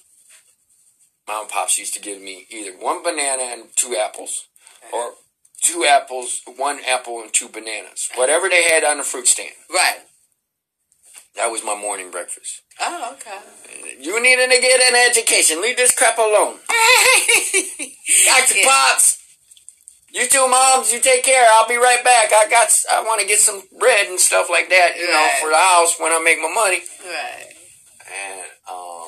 [1.29, 4.47] mom and pops used to give me either one banana and two apples,
[4.91, 5.13] or
[5.61, 9.53] two apples, one apple and two bananas, whatever they had on the fruit stand.
[9.71, 9.99] Right.
[11.35, 12.63] That was my morning breakfast.
[12.81, 13.37] Oh, okay.
[13.99, 15.61] You needing to get an education.
[15.61, 16.57] Leave this crap alone.
[18.25, 18.57] Dr.
[18.57, 18.65] Yeah.
[18.65, 19.17] Pops.
[20.11, 21.47] You two moms, you take care.
[21.53, 22.33] I'll be right back.
[22.33, 22.73] I got.
[22.91, 25.99] I want to get some bread and stuff like that, you know, for the house
[25.99, 26.81] when I make my money.
[27.05, 27.53] Right.
[28.09, 28.98] And um,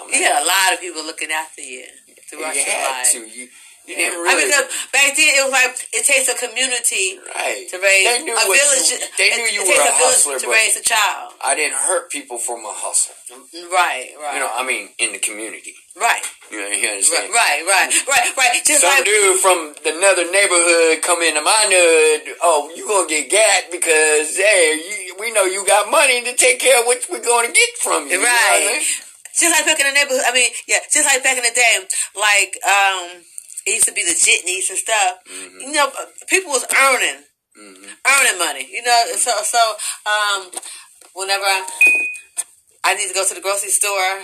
[0.00, 1.84] I'm You had a lot of people looking after you
[2.30, 3.12] throughout you your had life.
[3.12, 3.18] to.
[3.18, 3.48] You, you
[3.86, 3.96] Yeah.
[4.16, 4.48] didn't really.
[4.48, 4.64] I mean,
[4.96, 7.68] back then it was like it takes a community right.
[7.68, 8.88] to raise They knew a village.
[8.90, 11.36] You, they knew you it were takes a a hustler, to raise a child.
[11.44, 13.12] I didn't hurt people for my hustle.
[13.70, 14.08] Right.
[14.16, 14.34] Right.
[14.34, 15.76] You know, I mean, in the community.
[16.00, 16.24] right.
[16.50, 16.96] You know, you Right.
[16.96, 17.28] understand?
[17.28, 17.60] Right.
[17.68, 17.90] Right.
[18.08, 18.28] Right.
[18.40, 18.64] Right.
[18.64, 22.40] Just Some like dude from another neighborhood come into my neighborhood.
[22.40, 26.58] Oh, you gonna get gat because hey, you, we know you got money to take
[26.58, 28.16] care of what we're gonna get from you.
[28.16, 28.80] you know
[29.42, 29.66] what I Right.
[29.66, 29.66] mean?
[29.66, 30.24] just like back in the neighborhood.
[30.26, 31.74] I mean, yeah, just like back in the day,
[32.14, 33.22] like um,
[33.66, 35.18] it used to be the jitneys and stuff.
[35.26, 35.60] Mm-hmm.
[35.60, 35.90] You know,
[36.28, 37.24] people was earning,
[37.58, 38.68] earning money.
[38.70, 39.58] You know, so so
[40.06, 40.50] um,
[41.14, 41.66] whenever I,
[42.84, 44.22] I need to go to the grocery store,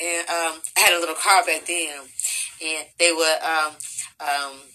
[0.00, 2.04] and um, I had a little car back then,
[2.62, 3.72] and they would um
[4.20, 4.69] um.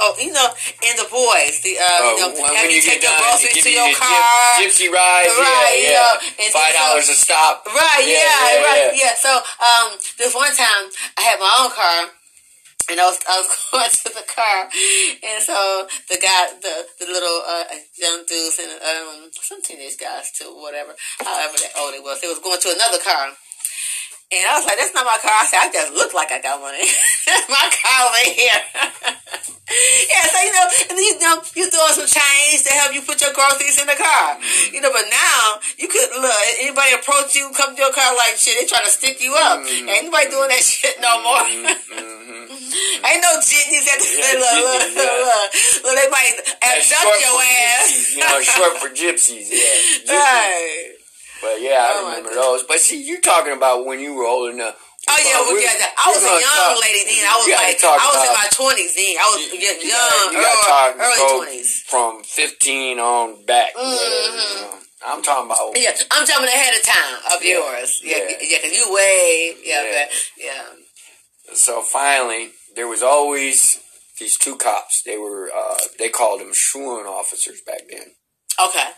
[0.00, 3.02] Oh, you know, and the boys, the uh, Oh, you know, when, when you take
[3.02, 5.98] get your groceries to you your the car, gypsy ride, Right, yeah, yeah.
[5.98, 6.12] know,
[6.46, 7.66] and Five so- dollars a stop.
[7.66, 9.10] Right, yeah, yeah, right, yeah.
[9.10, 9.14] yeah.
[9.18, 10.86] So, um, this one time
[11.18, 12.14] I had my own car,
[12.90, 15.58] and I was I was going to the car, and so
[16.08, 17.66] the guy, the the little uh,
[17.98, 22.38] young dudes and um some teenage guys too, whatever, however old they was, they was
[22.38, 23.34] going to another car.
[24.28, 25.32] And I was like, that's not my car.
[25.32, 26.84] I said, I just look like I got money.
[27.48, 28.60] my car over here.
[30.04, 33.00] yeah, so, you know, and then, you know, you throwing some change to help you
[33.00, 34.36] put your groceries in the car.
[34.36, 34.76] Mm-hmm.
[34.76, 38.36] You know, but now, you could, look, anybody approach you, come to your car like
[38.36, 39.64] shit, they trying to stick you up.
[39.64, 39.88] Mm-hmm.
[39.88, 41.64] Ain't nobody doing that shit no mm-hmm.
[41.64, 42.52] more.
[43.08, 45.08] Ain't no jitneys at the, Yeah, look, look, yeah.
[45.08, 45.48] look, look,
[45.88, 46.36] look, they might
[46.68, 47.88] abduct your ass.
[47.88, 49.48] gypsies, you know, short for gypsies.
[49.48, 49.64] Yeah,
[50.04, 50.12] gypsies.
[50.12, 50.97] Right.
[51.40, 52.64] But yeah, I Oh, remember those.
[52.64, 54.74] But see, you're talking about when you were old enough.
[55.08, 55.94] Oh yeah, Uh, we got that.
[55.96, 57.24] I was a young talk- lady then.
[57.24, 59.14] I was like, I was in my twenties then.
[59.16, 61.82] I was You, y- you young, gotta, you gotta early, twenties.
[61.88, 63.70] from 15 on back.
[63.76, 64.78] you know.
[65.06, 68.00] I'm talking about Yeah, I'm jumping ahead of time of Yeah, yours.
[68.02, 68.36] Yeah, yeah.
[68.42, 69.90] yeah, because you way, yeah, Yeah.
[70.36, 70.52] yeah.
[71.46, 71.54] yeah.
[71.54, 73.78] so finally there was always
[74.18, 75.02] these two cops.
[75.06, 78.12] They were uh, they called them truant officers back then.
[78.62, 78.88] Okay.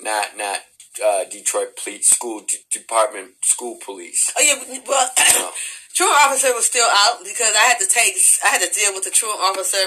[0.00, 0.60] Not not
[1.04, 4.32] uh, Detroit Police School D- Department School Police.
[4.38, 5.10] Oh yeah, well,
[5.94, 9.04] truant officer was still out because I had to take, I had to deal with
[9.04, 9.84] the truant officer,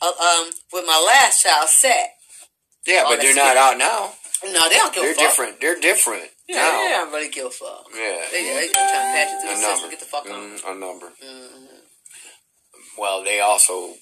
[0.00, 2.14] uh, um, with my last child, set.
[2.86, 4.12] Yeah, but they're not out now.
[4.44, 5.24] No, they don't give They're a fuck.
[5.24, 5.60] different.
[5.60, 6.82] They're different Yeah, now.
[6.82, 7.86] they don't really give a fuck.
[7.94, 8.22] Yeah.
[8.32, 9.74] They, they just trying to patch you through a the number.
[9.76, 10.32] system, get the fuck on.
[10.34, 11.06] Mm, a number.
[11.22, 11.76] Mm-hmm.
[12.98, 13.94] Well, they also.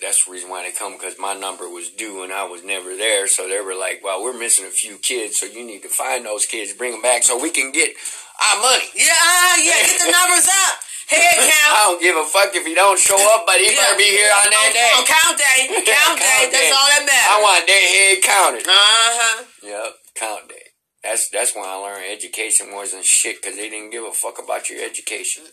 [0.00, 2.96] That's the reason why they come because my number was due and I was never
[2.96, 3.28] there.
[3.28, 6.24] So they were like, "Well, we're missing a few kids, so you need to find
[6.24, 7.92] those kids, bring them back, so we can get
[8.40, 9.12] our money." Yeah,
[9.60, 10.74] yeah, get the numbers up.
[11.10, 11.72] Head count.
[11.74, 14.30] I don't give a fuck if he don't show up, but he better be here
[14.30, 14.92] on that day.
[14.94, 15.60] On count day.
[15.90, 16.48] Count day.
[16.48, 16.70] Count That's day.
[16.70, 17.30] all that matters.
[17.30, 18.64] I want that head counted.
[18.68, 19.44] Uh-huh.
[19.64, 20.66] Yep, count day.
[21.02, 24.70] That's that's when I learned education wasn't shit because they didn't give a fuck about
[24.70, 25.44] your education.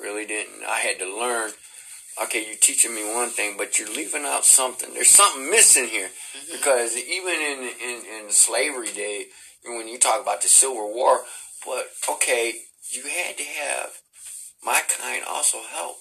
[0.00, 0.62] Really didn't.
[0.68, 1.50] I had to learn.
[2.22, 4.92] Okay, you're teaching me one thing, but you're leaving out something.
[4.92, 6.10] There's something missing here
[6.50, 9.26] because even in in in slavery day,
[9.64, 11.20] when you talk about the Civil War,
[11.64, 12.52] but okay,
[12.90, 13.90] you had to have
[14.64, 15.96] my kind also help.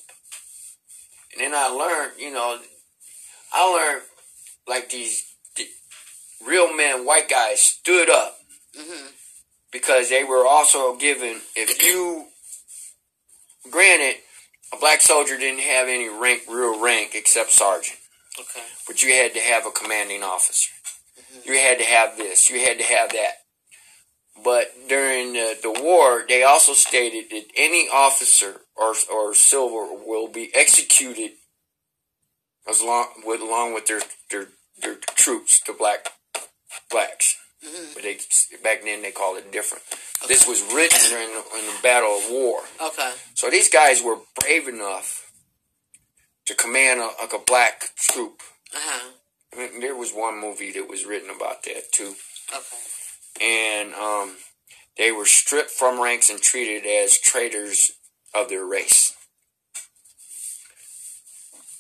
[1.34, 2.58] And then I learned, you know,
[3.54, 4.04] I learned
[4.68, 5.24] like these
[6.46, 8.36] real men, white guys, stood up
[8.78, 9.08] Mm-hmm.
[9.72, 11.42] because they were also given.
[11.56, 12.28] If you,
[13.72, 14.22] granted,
[14.74, 18.00] a black soldier didn't have any rank, real rank except sergeant,
[18.40, 18.66] Okay.
[18.86, 20.70] but you had to have a commanding officer.
[21.20, 21.50] Mm-hmm.
[21.52, 22.50] You had to have this.
[22.50, 23.34] You had to have that.
[24.44, 30.28] But during the, the war, they also stated that any officer or or silver will
[30.28, 31.32] be executed
[32.70, 34.48] as long with along with their their,
[34.80, 36.10] their troops, the black
[36.92, 37.36] blacks.
[37.66, 37.94] Mm-hmm.
[37.96, 38.18] But they
[38.64, 39.84] back then they called it different.
[40.28, 42.62] This was written during the, in the Battle of War.
[42.82, 43.12] Okay.
[43.34, 45.32] So these guys were brave enough
[46.46, 48.42] to command a, like a black troop.
[48.76, 49.10] Uh huh.
[49.54, 52.14] I mean, there was one movie that was written about that too,
[52.54, 53.42] Okay.
[53.42, 54.36] and um,
[54.98, 57.92] they were stripped from ranks and treated as traitors
[58.36, 59.16] of their race.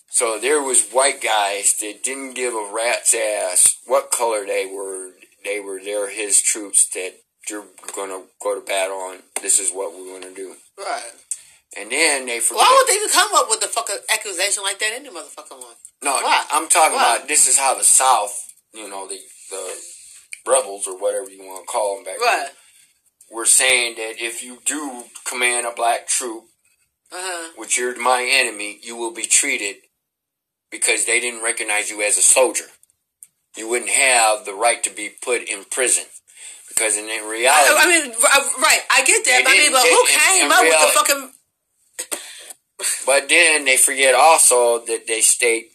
[0.09, 5.11] So there was white guys that didn't give a rat's ass what color they were.
[5.43, 7.11] They were there, his troops that
[7.49, 7.65] you're
[7.95, 10.55] going to go to battle and this is what we want to do.
[10.77, 11.11] Right.
[11.77, 12.57] And then they forget.
[12.61, 14.91] Why would they even come up with the fucking accusation like that?
[14.95, 15.75] Any motherfucking one.
[16.03, 16.43] No, Why?
[16.51, 17.15] I'm talking Why?
[17.17, 18.33] about this is how the South,
[18.73, 19.19] you know, the
[19.49, 19.73] the
[20.51, 22.47] rebels or whatever you want to call them back Right.
[22.47, 22.51] then,
[23.37, 26.45] were saying that if you do command a black troop,
[27.11, 27.51] Uh huh.
[27.57, 29.75] which you're my enemy, you will be treated
[30.71, 32.65] because they didn't recognize you as a soldier.
[33.57, 36.05] You wouldn't have the right to be put in prison
[36.69, 38.11] because in reality, I, I mean,
[38.61, 38.81] right.
[38.91, 39.41] I get that.
[39.43, 41.31] But I mean, but who came in up with the fucking?
[43.05, 45.71] But then they forget also that they state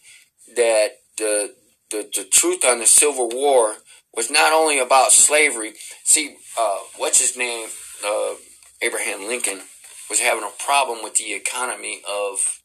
[0.55, 1.53] that the
[1.91, 3.75] the, the truth on the Civil War
[4.15, 5.73] was not only about slavery.
[6.03, 7.67] See, uh, what's his name?
[8.05, 8.35] Uh,
[8.81, 9.61] Abraham Lincoln
[10.09, 12.59] was having a problem with the economy of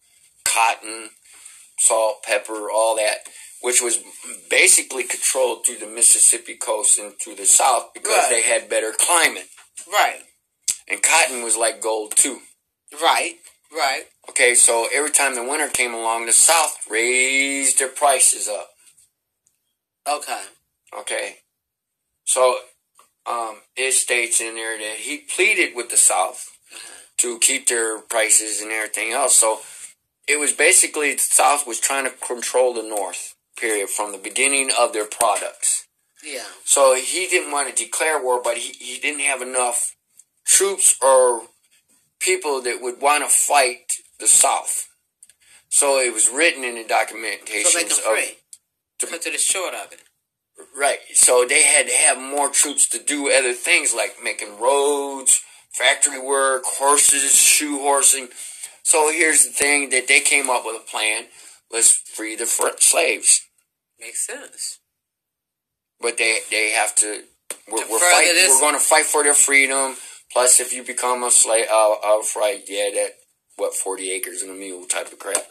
[0.45, 1.11] cotton,
[1.79, 3.19] salt, pepper, all that,
[3.63, 3.99] which was
[4.51, 8.31] basically controlled through the Mississippi coast and through the South because Right.
[8.31, 9.49] they had better climate.
[9.91, 10.23] Right.
[10.89, 12.41] And cotton was like gold too.
[13.01, 13.37] Right.
[13.71, 14.05] Right.
[14.31, 18.71] Okay, so every time the winter came along, the South raised their prices up.
[20.09, 20.43] Okay.
[20.99, 21.37] Okay,
[22.25, 22.57] so
[23.27, 26.47] um, it states in there that he pleaded with the South
[27.19, 29.35] to keep their prices and everything else.
[29.35, 29.61] So
[30.27, 33.35] it was basically the South was trying to control the North.
[33.61, 33.89] Period.
[33.89, 35.87] From the beginning of their products.
[36.25, 36.45] Yeah.
[36.65, 39.95] So he didn't want to declare war, but he, he didn't have enough
[40.45, 41.43] troops or
[42.21, 44.89] people that would want to fight the South.
[45.69, 47.71] So it was written in the documentation.
[47.71, 48.37] So make them of free.
[49.01, 50.01] Cut to the short of it.
[50.77, 50.99] right.
[51.15, 55.41] So they had to have more troops to do other things like making roads,
[55.73, 58.29] factory work, horses, shoe horsing.
[58.83, 61.27] So here's the thing that they came up with a plan:
[61.71, 63.41] let's free the fr- slaves.
[64.01, 64.79] Makes sense.
[66.01, 67.23] but they they have to.
[67.71, 69.97] We're, To we're this- We're going to fight for their freedom.
[70.33, 72.63] Plus, if you become a slave, uh, uh, right?
[72.69, 73.11] Yeah, that
[73.57, 75.43] what forty acres and a mule type of crap.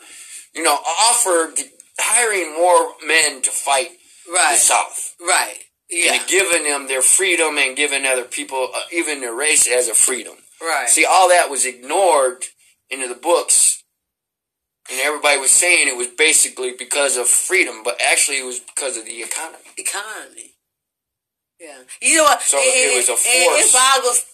[0.53, 1.53] You know, offer
[1.99, 3.89] hiring more men to fight
[4.27, 4.57] the Right.
[4.57, 5.59] South Right.
[5.89, 6.13] Yeah.
[6.13, 9.95] and giving them their freedom and giving other people, uh, even their race, as a
[9.95, 10.37] freedom.
[10.61, 10.89] Right.
[10.89, 12.45] See, all that was ignored
[12.89, 13.76] into the books,
[14.89, 18.97] and everybody was saying it was basically because of freedom, but actually it was because
[18.97, 19.67] of the economy.
[19.77, 20.55] economy.
[21.59, 21.81] Yeah.
[22.01, 22.41] You know what?
[22.41, 23.25] So it was a force.
[23.25, 24.25] it boggles.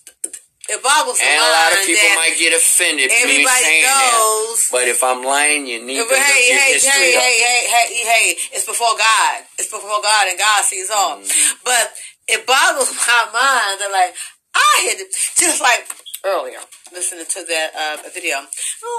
[0.70, 4.16] It boggles And a lot of people might get offended me everybody saying that.
[4.16, 4.72] knows.
[4.72, 7.24] But if I'm lying, you need to hey, hey, history hey, up.
[7.24, 8.26] hey, hey, hey, hey,
[8.56, 9.43] it's before God.
[9.60, 11.20] It's before God and God sees all.
[11.20, 11.28] Mm.
[11.68, 11.91] But
[12.32, 14.16] it boggles my mind that like,
[14.56, 15.04] I had,
[15.36, 15.84] just like
[16.26, 16.60] earlier,
[16.92, 18.48] listening to that uh, video, I'm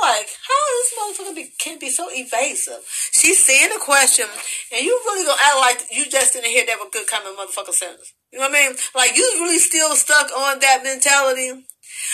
[0.02, 2.84] like, how this motherfucker be, can be so evasive?
[3.12, 4.26] She's saying a question,
[4.72, 7.72] and you really gonna act like you just didn't hear that with good common motherfucker
[7.72, 8.12] sense.
[8.32, 8.76] You know what I mean?
[8.94, 11.50] Like, you really still stuck on that mentality?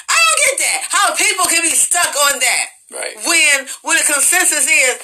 [0.09, 0.81] I don't get that.
[0.91, 3.15] How people can be stuck on that Right.
[3.25, 4.99] when when the consensus is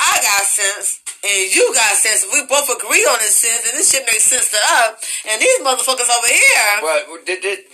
[0.00, 2.26] I got sense and you got sense.
[2.32, 5.22] We both agree on this sense, and this shit makes sense to us.
[5.30, 7.28] And these motherfuckers over here, But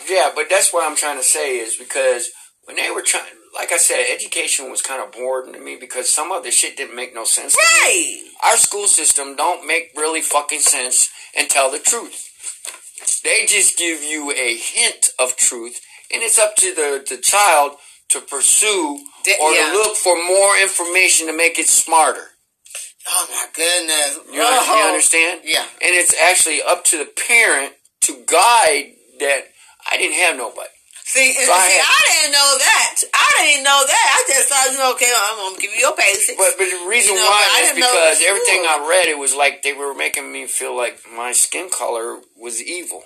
[0.09, 2.31] yeah, but that's what I'm trying to say is because
[2.65, 6.09] when they were trying, like I said, education was kind of boring to me because
[6.15, 7.57] some of the shit didn't make no sense.
[7.83, 8.23] right?
[8.45, 12.27] Our school system don't make really fucking sense and tell the truth.
[13.25, 15.81] They just give you a hint of truth,
[16.13, 17.73] and it's up to the, the child
[18.11, 19.01] to pursue
[19.41, 19.69] Or yeah.
[19.71, 22.27] to look for more information to make it smarter.
[23.09, 24.19] Oh my goodness!
[24.33, 24.89] You, under- you Oh.
[24.89, 25.41] understand?
[25.45, 25.65] Yeah.
[25.83, 29.41] And it's actually up to the parent to guide that.
[29.91, 30.69] I didn't have nobody.
[31.05, 32.95] See, So I see, had- I didn't know that.
[33.15, 34.07] I didn't know that.
[34.15, 36.37] I just thought, you know, okay, I'm gonna give you your basics.
[36.39, 38.63] But, but the reason You know, why is because everything.
[38.69, 42.63] I read, it was like they were making me feel like my skin color was
[42.63, 43.03] evil.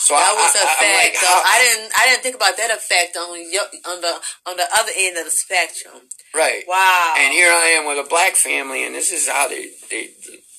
[0.00, 0.80] So that I, was a fact.
[1.04, 1.92] like, how- I didn't.
[1.94, 4.14] I didn't think about that effect on your, on the
[4.48, 6.08] on the other end of the spectrum.
[6.34, 6.64] right.
[6.66, 7.14] Wow.
[7.18, 10.08] And here I am with a black family, and this is how they they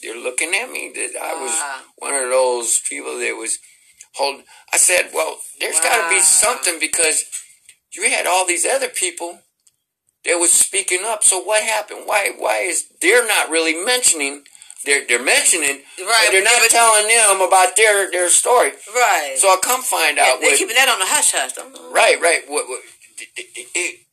[0.04, 0.92] they're looking at me.
[0.94, 1.42] That I Wow.
[1.42, 1.56] was
[1.98, 3.58] one of those people that was
[4.14, 4.44] hold.
[4.72, 7.24] I said, well, there's got to be something because
[7.96, 9.40] you had all these other people
[10.24, 11.24] that was speaking up.
[11.24, 12.02] So what happened?
[12.06, 14.44] Why why is they're not really mentioning?
[14.86, 18.72] They're they're mentioning, Right, but they're not but- telling them about their their story.
[18.96, 19.36] right.
[19.38, 21.52] So I come find Yeah, out they're what keeping that on the hush hush.
[21.92, 22.42] Right, right.
[22.48, 22.82] What, what,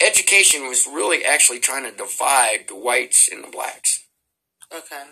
[0.05, 4.05] education was really actually trying to divide the whites and the blacks,
[4.75, 5.03] Okay.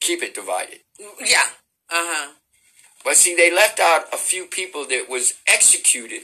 [0.00, 0.78] keep it divided.
[1.20, 1.42] Yeah.
[1.90, 2.32] Uh huh.
[3.04, 6.22] But see, they left out a few people that was executed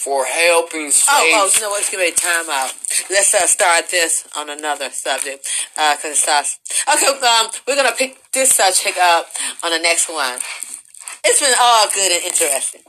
[0.00, 1.04] for helping slaves.
[1.08, 1.80] Oh, oh, you know what?
[1.80, 2.72] It's gonna be time out.
[3.10, 5.46] Let's uh, start this on another subject
[5.76, 6.58] because it starts.
[6.88, 9.28] Okay, um, we're gonna pick this subject up
[9.62, 10.38] on the next one.
[11.22, 12.80] It's been all good and interesting.